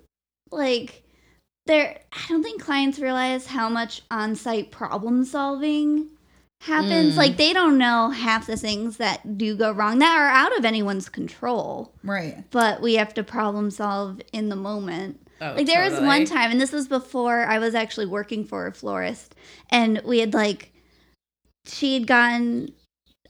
[0.51, 1.03] like,
[1.67, 6.07] there I don't think clients realize how much on-site problem solving
[6.61, 7.13] happens.
[7.13, 7.17] Mm.
[7.17, 10.65] Like they don't know half the things that do go wrong that are out of
[10.65, 11.93] anyone's control.
[12.03, 12.43] Right.
[12.51, 15.25] But we have to problem solve in the moment.
[15.41, 18.67] Oh, like there was one time and this was before I was actually working for
[18.67, 19.35] a florist
[19.69, 20.73] and we had like
[21.65, 22.73] she had gotten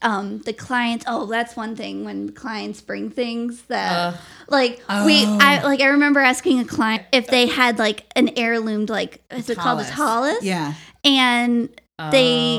[0.02, 4.20] um the clients oh that's one thing when clients bring things that Ugh.
[4.48, 5.38] like we Oh.
[5.40, 9.48] I like I remember asking a client if they had like an heirloomed like is
[9.48, 10.42] it called a Tallis.
[10.42, 10.74] Yeah.
[11.04, 11.68] And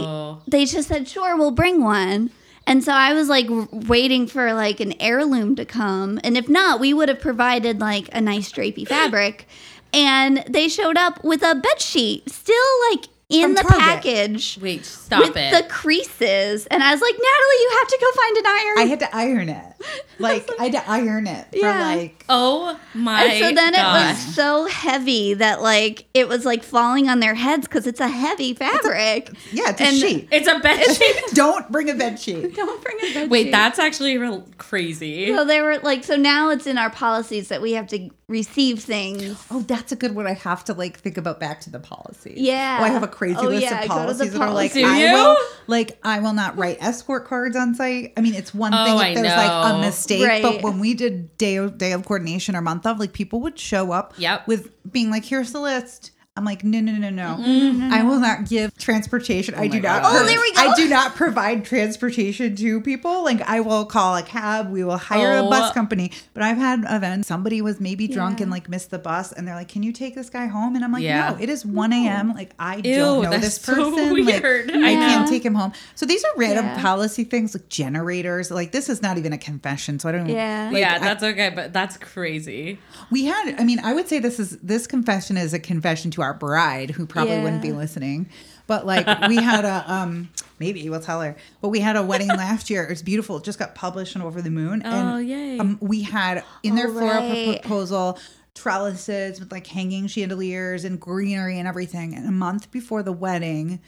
[0.05, 0.41] Oh.
[0.47, 2.29] they just said sure we'll bring one.
[2.67, 6.79] And so I was like waiting for like an heirloom to come, and if not,
[6.79, 9.47] we would have provided like a nice drapey fabric.
[9.93, 12.55] And they showed up with a bed sheet, still
[12.91, 13.79] like in From the Target.
[13.79, 15.51] package Wait, stop with it.
[15.63, 16.65] the creases.
[16.67, 18.77] And I was like, Natalie, you have to go find an iron.
[18.79, 19.70] I had to iron it.
[20.19, 21.79] Like I had to iron it for Yeah.
[21.95, 26.63] like oh my and so then it was so heavy that like it was like
[26.63, 29.31] falling on their heads because it's a heavy fabric.
[29.51, 30.27] yeah, it's a And- sheet.
[30.31, 31.15] It's a bed sheet.
[31.33, 32.55] Don't bring a bed sheet.
[32.55, 33.51] Don't bring a bed Wait, sheet.
[33.51, 35.33] that's actually real crazy.
[35.35, 38.79] So they were like, so now it's in our policies that we have to receive
[38.81, 39.43] things.
[39.51, 40.27] Oh, that's a good one.
[40.27, 42.37] I have to like think about back to the policies.
[42.37, 42.77] Yeah.
[42.79, 44.53] Oh, I have a crazy Oh, list yeah, of go to the policies that are
[44.53, 44.73] like.
[44.73, 45.13] Do I you?
[45.13, 48.13] will like I will not write escort cards on site.
[48.15, 50.41] I mean, it's one Oh, thing I if there's like a mistake, Right.
[50.43, 53.57] but when we did day of day of coordination or month of, like people would
[53.59, 54.47] show up Yep.
[54.47, 56.11] with being like, here's the list.
[56.37, 57.35] I'm like, no, no, no, no.
[57.43, 57.91] Mm-hmm.
[57.91, 59.53] I will not give transportation.
[59.53, 60.01] I do not.
[60.01, 60.15] God.
[60.21, 60.61] Oh, there we go.
[60.61, 63.25] I do not provide transportation to people.
[63.25, 64.71] Like, I will call a cab.
[64.71, 65.49] We will hire a Oh.
[65.49, 66.09] bus company.
[66.33, 67.27] But I've had events.
[67.27, 68.43] Somebody was maybe drunk Yeah.
[68.43, 70.85] and like missed the bus, and they're like, "Can you take this guy home?" And
[70.85, 71.31] I'm like, Yeah.
[71.31, 72.33] "No, it is 1 a.m.
[72.33, 74.13] Like, I Ew, don't know that's this so person.
[74.13, 74.67] weird.
[74.67, 76.81] Like, I I can't take him home." So these are random Yeah.
[76.81, 78.49] policy things, like generators.
[78.51, 79.99] Like, this is not even a confession.
[79.99, 80.29] So I don't.
[80.29, 80.69] Yeah.
[80.71, 82.79] like, yeah, I- that's okay, but that's crazy.
[83.09, 86.20] we had i mean i would say this is this confession is a confession to
[86.21, 87.43] our bride who probably Yeah.
[87.43, 88.29] wouldn't be listening.
[88.67, 91.35] But like we had a um maybe we'll tell her.
[91.61, 92.83] But we had a wedding last year.
[92.83, 93.37] It was beautiful.
[93.37, 94.81] It just got published on over the moon.
[94.85, 95.57] Oh, yay.
[95.59, 97.61] um, we had in their floral right.
[97.61, 98.17] proposal
[98.53, 102.13] trellises with like hanging chandeliers and greenery and everything.
[102.15, 103.79] And a month before the wedding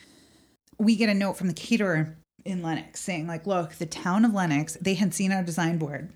[0.80, 4.34] we get a note from the caterer in Lenox saying like look the town of
[4.34, 6.12] Lenox they had seen our design board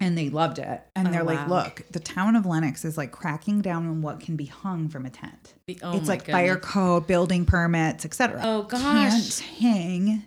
[0.00, 0.82] and they loved it.
[0.96, 4.20] And Oh, they're like look the town of Lenox is like cracking down on what
[4.20, 5.54] can be hung from a tent.
[5.82, 8.80] Oh it's like fire code building permits etc Oh gosh.
[8.82, 10.24] can't hang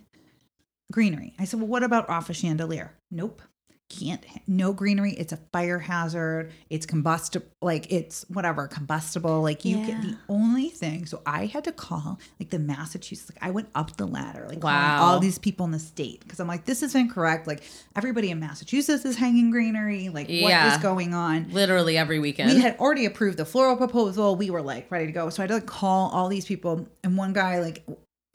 [0.92, 1.34] greenery.
[1.38, 3.42] I said well what about off a chandelier nope
[3.90, 9.78] can't no greenery it's a fire hazard it's combustible like it's whatever combustible like you
[9.78, 9.86] Yeah.
[9.86, 13.68] get the only thing so i had to call like the massachusetts like i went
[13.74, 15.02] up the ladder like Wow.
[15.02, 17.62] all these people in the state because i'm like this is incorrect like
[17.96, 20.74] everybody in massachusetts is hanging greenery like what Yeah.
[20.76, 22.52] is going on Literally every weekend.
[22.52, 24.36] we had already approved the floral proposal.
[24.36, 25.30] We were like ready to go.
[25.30, 26.86] So I had to like call all these people.
[27.02, 27.86] And one guy, like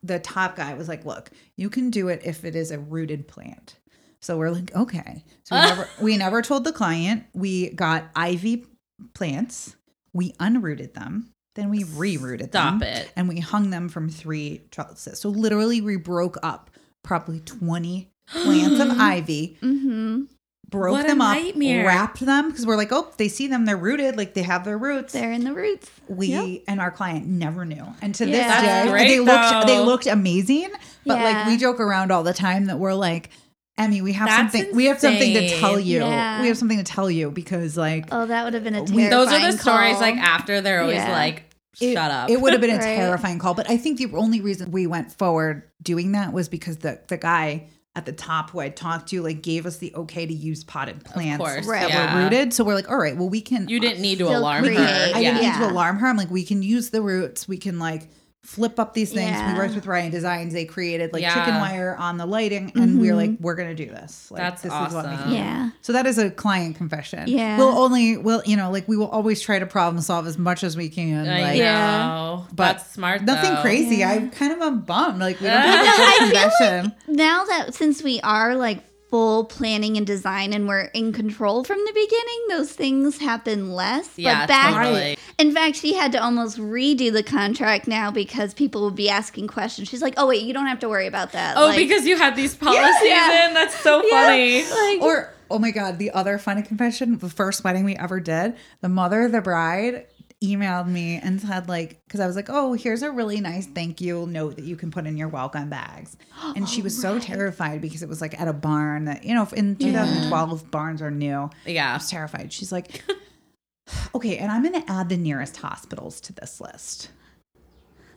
[0.01, 3.27] the top guy, was like, look, you can do it if it is a rooted
[3.27, 3.75] plant.
[4.23, 5.23] So we're like, okay.
[5.43, 7.25] So we never we never told the client.
[7.33, 8.65] We got ivy
[9.13, 9.75] plants.
[10.13, 11.29] We unrooted them.
[11.55, 12.83] Then we rerouted Stop them.
[12.83, 13.11] it.
[13.15, 15.19] And we hung them from three trellises.
[15.19, 16.69] So literally we broke up
[17.03, 20.23] probably 20 plants of ivy Mm-hmm.
[20.69, 21.85] broke What them up, nightmare.
[21.85, 24.77] wrapped them because we're like, oh, they see them, they're rooted, like they have their
[24.77, 25.13] roots.
[25.13, 25.91] They're in the roots.
[26.07, 26.61] we Yep.
[26.67, 28.31] and our client never knew, and to Yeah.
[28.31, 30.69] this That's day, great, they looked they looked amazing.
[31.05, 33.29] But like we joke around all the time that we're like,
[33.77, 35.99] Emmy, we have That's something, we have something to tell you.
[35.99, 36.41] Yeah.
[36.41, 38.87] We have something to tell you because like Oh, that would have been a We-
[39.07, 40.01] terrifying Those are the stories call.
[40.01, 41.11] like after they're always Yeah.
[41.11, 41.45] like,
[41.81, 42.29] it, shut up.
[42.29, 42.95] It would have been a Right.
[42.97, 46.77] terrifying call, but I think the only reason we went forward doing that was because
[46.77, 50.25] the the guy at the top who I talked to like gave us the okay
[50.27, 52.15] to use potted plants course, that yeah.
[52.15, 52.53] were rooted.
[52.53, 54.77] So we're like, all right, well we can you didn't need to alarm create.
[54.79, 54.83] her.
[55.15, 55.31] I yeah.
[55.31, 55.59] didn't need Yeah.
[55.67, 56.07] to alarm her.
[56.07, 57.47] I'm like, we can use the roots.
[57.47, 58.07] We can like
[58.43, 59.31] flip up these things.
[59.31, 59.53] Yeah.
[59.53, 60.51] We worked with Ryan Designs.
[60.53, 61.33] They created like Yeah.
[61.33, 63.17] chicken wire on the lighting, and we were Mhm.
[63.17, 64.27] like, we're gonna do this.
[64.29, 65.31] Like, That's this is what we awesome.
[65.33, 65.69] Yeah.
[65.81, 67.23] So that is a client confession.
[67.27, 67.57] Yeah.
[67.57, 70.63] We'll only, we'll, you know, like we will always try to problem solve as much
[70.63, 71.27] as we can.
[71.27, 71.97] I like, Yeah.
[72.07, 72.45] know.
[72.53, 73.23] But That's smart.
[73.23, 73.61] Nothing though.
[73.61, 73.97] crazy.
[73.97, 74.11] Yeah.
[74.11, 75.19] I'm kind of a bum.
[75.19, 76.93] Like we don't have I a feel like- confession.
[77.07, 78.79] Now that since we are like
[79.13, 84.09] full planning and design and we're in control from the beginning, those things happen less.
[84.17, 85.17] Yeah, but back totally.
[85.37, 89.49] in fact, she had to almost redo the contract now because people would be asking
[89.49, 89.87] questions.
[89.87, 92.17] She's like, "Oh wait, you don't have to worry about that." Oh, Like, because you
[92.17, 93.49] had these policies Yeah.
[93.49, 93.53] in.
[93.53, 94.63] That's so yeah, funny.
[94.63, 98.55] like- Or oh my god, the other funny confession, the first wedding we ever did,
[98.81, 100.07] the mother of the bride
[100.43, 104.01] emailed me and said like because I was like, "Oh, here's a really nice thank
[104.01, 106.17] you note that you can put in your welcome bags."
[106.55, 109.47] And she was so terrified because it was like at a barn that, you know,
[109.53, 111.49] in 2012 barns are new.
[111.65, 111.93] yeah I Yeah.
[111.95, 112.51] was terrified.
[112.51, 113.03] She's like,
[114.15, 117.09] Okay, and I'm going to add the nearest hospitals to this list.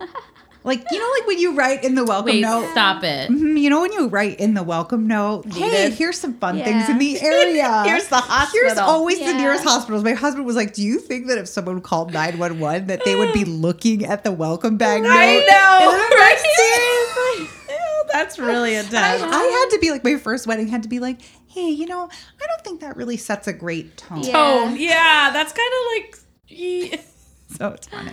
[0.67, 2.69] Like you know, like when you write in the welcome Wait, note.
[2.73, 3.31] stop it.
[3.31, 5.93] Mhm, You know when you write in the welcome note, hey, Needed.
[5.95, 6.65] here's some fun Yeah.
[6.65, 7.83] things in the area.
[7.87, 8.51] Here's the hospital.
[8.53, 8.91] Here's hospital.
[8.91, 10.03] always the nearest hospitals.
[10.03, 13.33] My husband was like, "Do you think that if someone called 911 that they would
[13.33, 16.37] be looking at the welcome bag note?" I know, right?
[16.57, 17.49] "Seriously?"
[18.13, 19.23] That's really I, intense.
[19.23, 22.09] I had to be like my first wedding had to be like, "Hey, you know,
[22.43, 24.33] I don't think that really sets a great tone." Yeah.
[24.33, 24.77] Tone.
[24.77, 26.19] Yeah, that's kind of like.
[26.49, 27.01] ye-
[27.59, 28.11] So it's funny.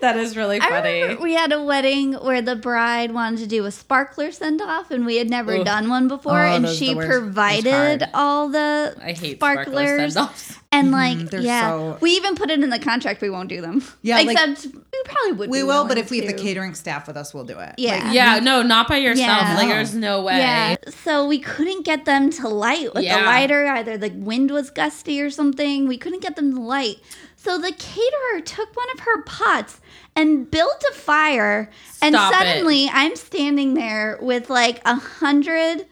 [0.00, 1.14] That is really funny.
[1.14, 5.06] we had a wedding where the bride wanted to do a sparkler send off, and
[5.06, 5.64] we had never Ugh.
[5.64, 7.08] done one before, Oh, and she the worst.
[7.08, 10.14] It's provided all the I hate sparkler sparklers.
[10.14, 10.58] send-offs.
[10.72, 13.20] And mm-hmm, like, they're yeah, so- we even put it in the contract.
[13.20, 13.84] We won't do them.
[14.02, 15.50] Yeah, like- except we probably would.
[15.50, 17.74] We be will, but if we have the catering staff with us, we'll do it.
[17.78, 18.04] Yeah.
[18.04, 19.28] Like, Yeah, no, not by yourself.
[19.42, 19.56] Yeah.
[19.56, 20.38] Like, there's no way.
[20.38, 20.74] Yeah,
[21.04, 23.20] so we couldn't get them to light with Yeah.
[23.20, 23.66] the lighter.
[23.68, 25.86] Either the wind was gusty or something.
[25.86, 26.96] We couldn't get them to light.
[27.42, 29.80] So the caterer took one of her pots
[30.14, 31.68] and built a fire.
[32.00, 32.36] and Stop it.
[32.36, 35.86] suddenly I'm standing there with like a hundred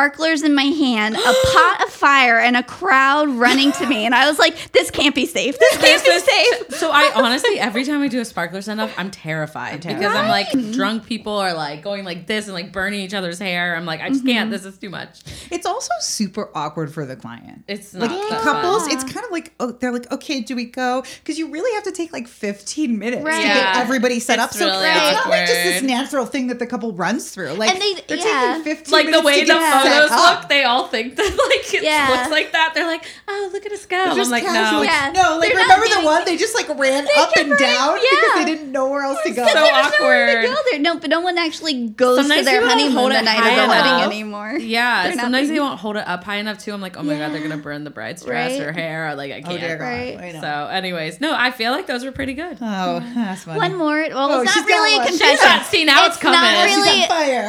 [0.00, 1.18] sparklers in my hand, a
[1.54, 4.04] pot of fire, and a crowd running to me.
[4.04, 5.58] And I was like, this can't be safe.
[5.58, 6.74] This can't be safe.
[6.78, 10.28] So I honestly, every time I do a sparkler send off, I'm terrified because I'm
[10.28, 13.74] like drunk people are like going like this and like burning each other's hair.
[13.74, 14.28] I'm like, I just Mm-hmm.
[14.32, 14.50] can't.
[14.50, 15.20] This is too much.
[15.50, 17.64] It's also super awkward for the client.
[17.68, 18.92] It's not like that couples, fun.
[18.96, 21.02] it's kind of like oh, they're like, okay, do we go?
[21.22, 23.40] Because you really have to take like 15 minutes Right.
[23.40, 24.50] to get everybody set up.
[24.50, 27.52] It's So really it's not like just this natural thing that the couple runs through.
[27.52, 28.58] Like And they- they're yeah.
[28.64, 30.40] taking 15 Like the way to the get set photos up.
[30.40, 32.08] look, they all think that like it Yeah.
[32.10, 32.72] looks like that.
[32.74, 33.96] They're like, oh, look at us go.
[34.14, 34.80] They're I'm like, casual.
[34.80, 34.82] no.
[34.84, 35.12] Yeah.
[35.14, 38.34] No, like They're remember the one they just like ran up and running- down because
[38.34, 39.46] they didn't know where else to go.
[39.46, 39.54] So There's
[40.00, 40.54] nowhere to awkward.
[40.54, 40.80] go there.
[40.80, 43.68] No, but no one actually goes Sometimes to their honeymoon hold the night of the
[43.68, 44.56] wedding anymore.
[44.60, 46.72] Yeah, They're sometimes being- they won't hold it up high enough too.
[46.72, 48.60] I'm like, oh my god, they're gonna burn the bride's dress Right.
[48.68, 49.08] or hair.
[49.10, 49.60] Or like I oh can't.
[49.60, 50.32] dear Right.
[50.40, 52.58] So, anyways, no, I feel like those were pretty good.
[52.60, 53.58] oh, that's funny.
[53.58, 53.96] One more.
[54.08, 55.64] Well, Oh, it's not really a confession.
[55.64, 56.40] see, now it's coming.
[56.40, 57.00] not really.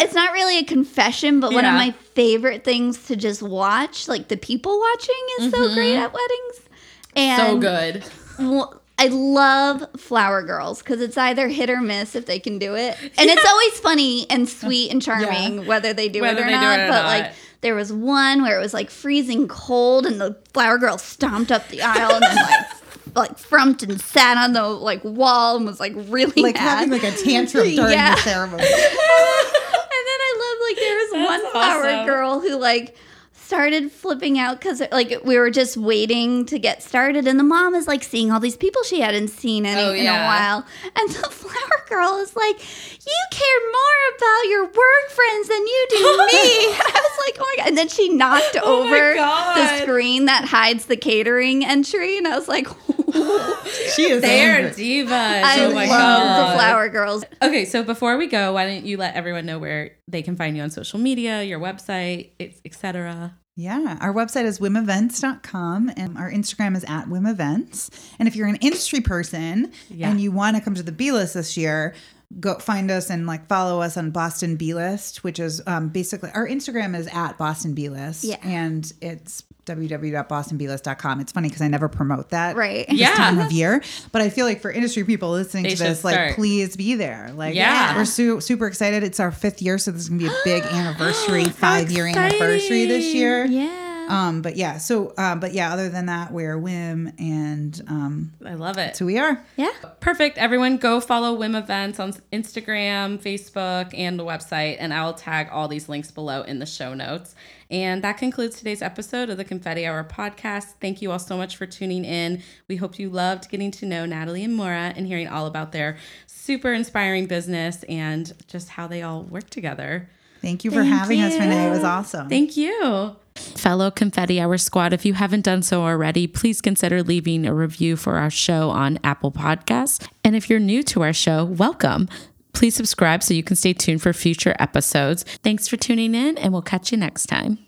[0.04, 4.28] It's not really a confession, but one of my favorite things to just watch, like
[4.28, 6.70] the people watching, is so great at weddings.
[7.16, 7.52] And Mm-hmm.
[7.52, 8.04] so good.
[8.40, 12.76] Well, I love flower girls because it's either hit or miss if they can do
[12.76, 16.52] it, and it's always funny and sweet and charming whether they do Whether it or
[16.52, 16.80] not.
[16.80, 17.06] it or but not.
[17.06, 21.52] like there was one where it was like freezing cold, and the flower girl stomped
[21.52, 22.66] up the aisle and then like
[23.16, 26.62] like frumped and sat on the like wall and was like really like mad.
[26.62, 28.16] having like a tantrum during Yeah.
[28.16, 28.64] the ceremony.
[28.64, 32.06] and then I love like there was That's one flower awesome.
[32.06, 32.96] girl who like
[33.34, 37.74] started flipping out because like we were just waiting to get started and the mom
[37.76, 40.66] is like seeing all these people she hadn't seen any, Oh, in a while.
[40.98, 45.88] And the flower girl is like you care more about your work friends than you
[45.92, 46.04] do me.
[46.76, 47.68] I was like oh my god.
[47.70, 52.38] And then she knocked Oh over the screen that hides the catering entry and i
[52.38, 52.68] was like
[53.96, 55.12] She is They're divas.
[55.12, 56.52] i oh love my god.
[56.54, 59.92] the flower girls Okay, so before we go, why don't you let everyone know where
[60.08, 62.32] they can find you on social media, your website,
[62.66, 63.36] etc.
[63.56, 67.90] Yeah, our website is whimevents.com and our Instagram is at whimevents.
[68.20, 70.10] And if you're an industry person Yeah.
[70.10, 71.96] and you want to come to the B list this year,
[72.40, 76.30] go find us and like follow us on Boston B list, which is um, basically
[76.34, 78.24] our Instagram is at Boston B list.
[78.26, 78.38] Yeah.
[78.44, 81.20] And it's www.bostonblist.com.
[81.20, 82.86] It's funny because I never promote that Right.
[82.90, 83.14] Yeah.
[83.14, 83.82] time of year.
[84.12, 87.32] But I feel like for industry people listening They to this, like please be there.
[87.36, 87.96] Like Yeah.
[87.96, 89.04] we're su- super excited.
[89.04, 92.86] It's our fifth year, so this is gonna be a big anniversary, five year anniversary
[92.86, 93.46] this year.
[93.46, 98.34] yeah Um, but yeah, so um, but yeah, other than that, we're Whim and um,
[98.46, 98.96] I love it.
[98.96, 99.44] so we are.
[99.56, 100.38] yeah Perfect.
[100.38, 105.68] Everyone go follow Whim Events on Instagram, Facebook, and the website, and I'll tag all
[105.68, 107.36] these links below in the show notes.
[107.70, 110.76] And that concludes today's episode of the Confetti Hour podcast.
[110.80, 112.42] Thank you all so much for tuning in.
[112.70, 115.98] We hope you loved getting to know Natalie and Moira and hearing all about their
[116.28, 120.10] super inspiring business and just how they all work together.
[120.42, 121.40] Thank you for Thank having us, you.
[121.40, 121.68] Renee.
[121.68, 122.30] It was awesome.
[122.30, 123.18] Thank you.
[123.38, 127.96] Fellow Confetti Hour Squad, if you haven't done so already, please consider leaving a review
[127.96, 130.08] for our show on Apple Podcasts.
[130.24, 132.10] And if you're new to our show, welcome.
[132.54, 135.24] Please subscribe so you can stay tuned for future episodes.
[135.44, 137.60] Thanks for tuning in, and we'll catch you next time.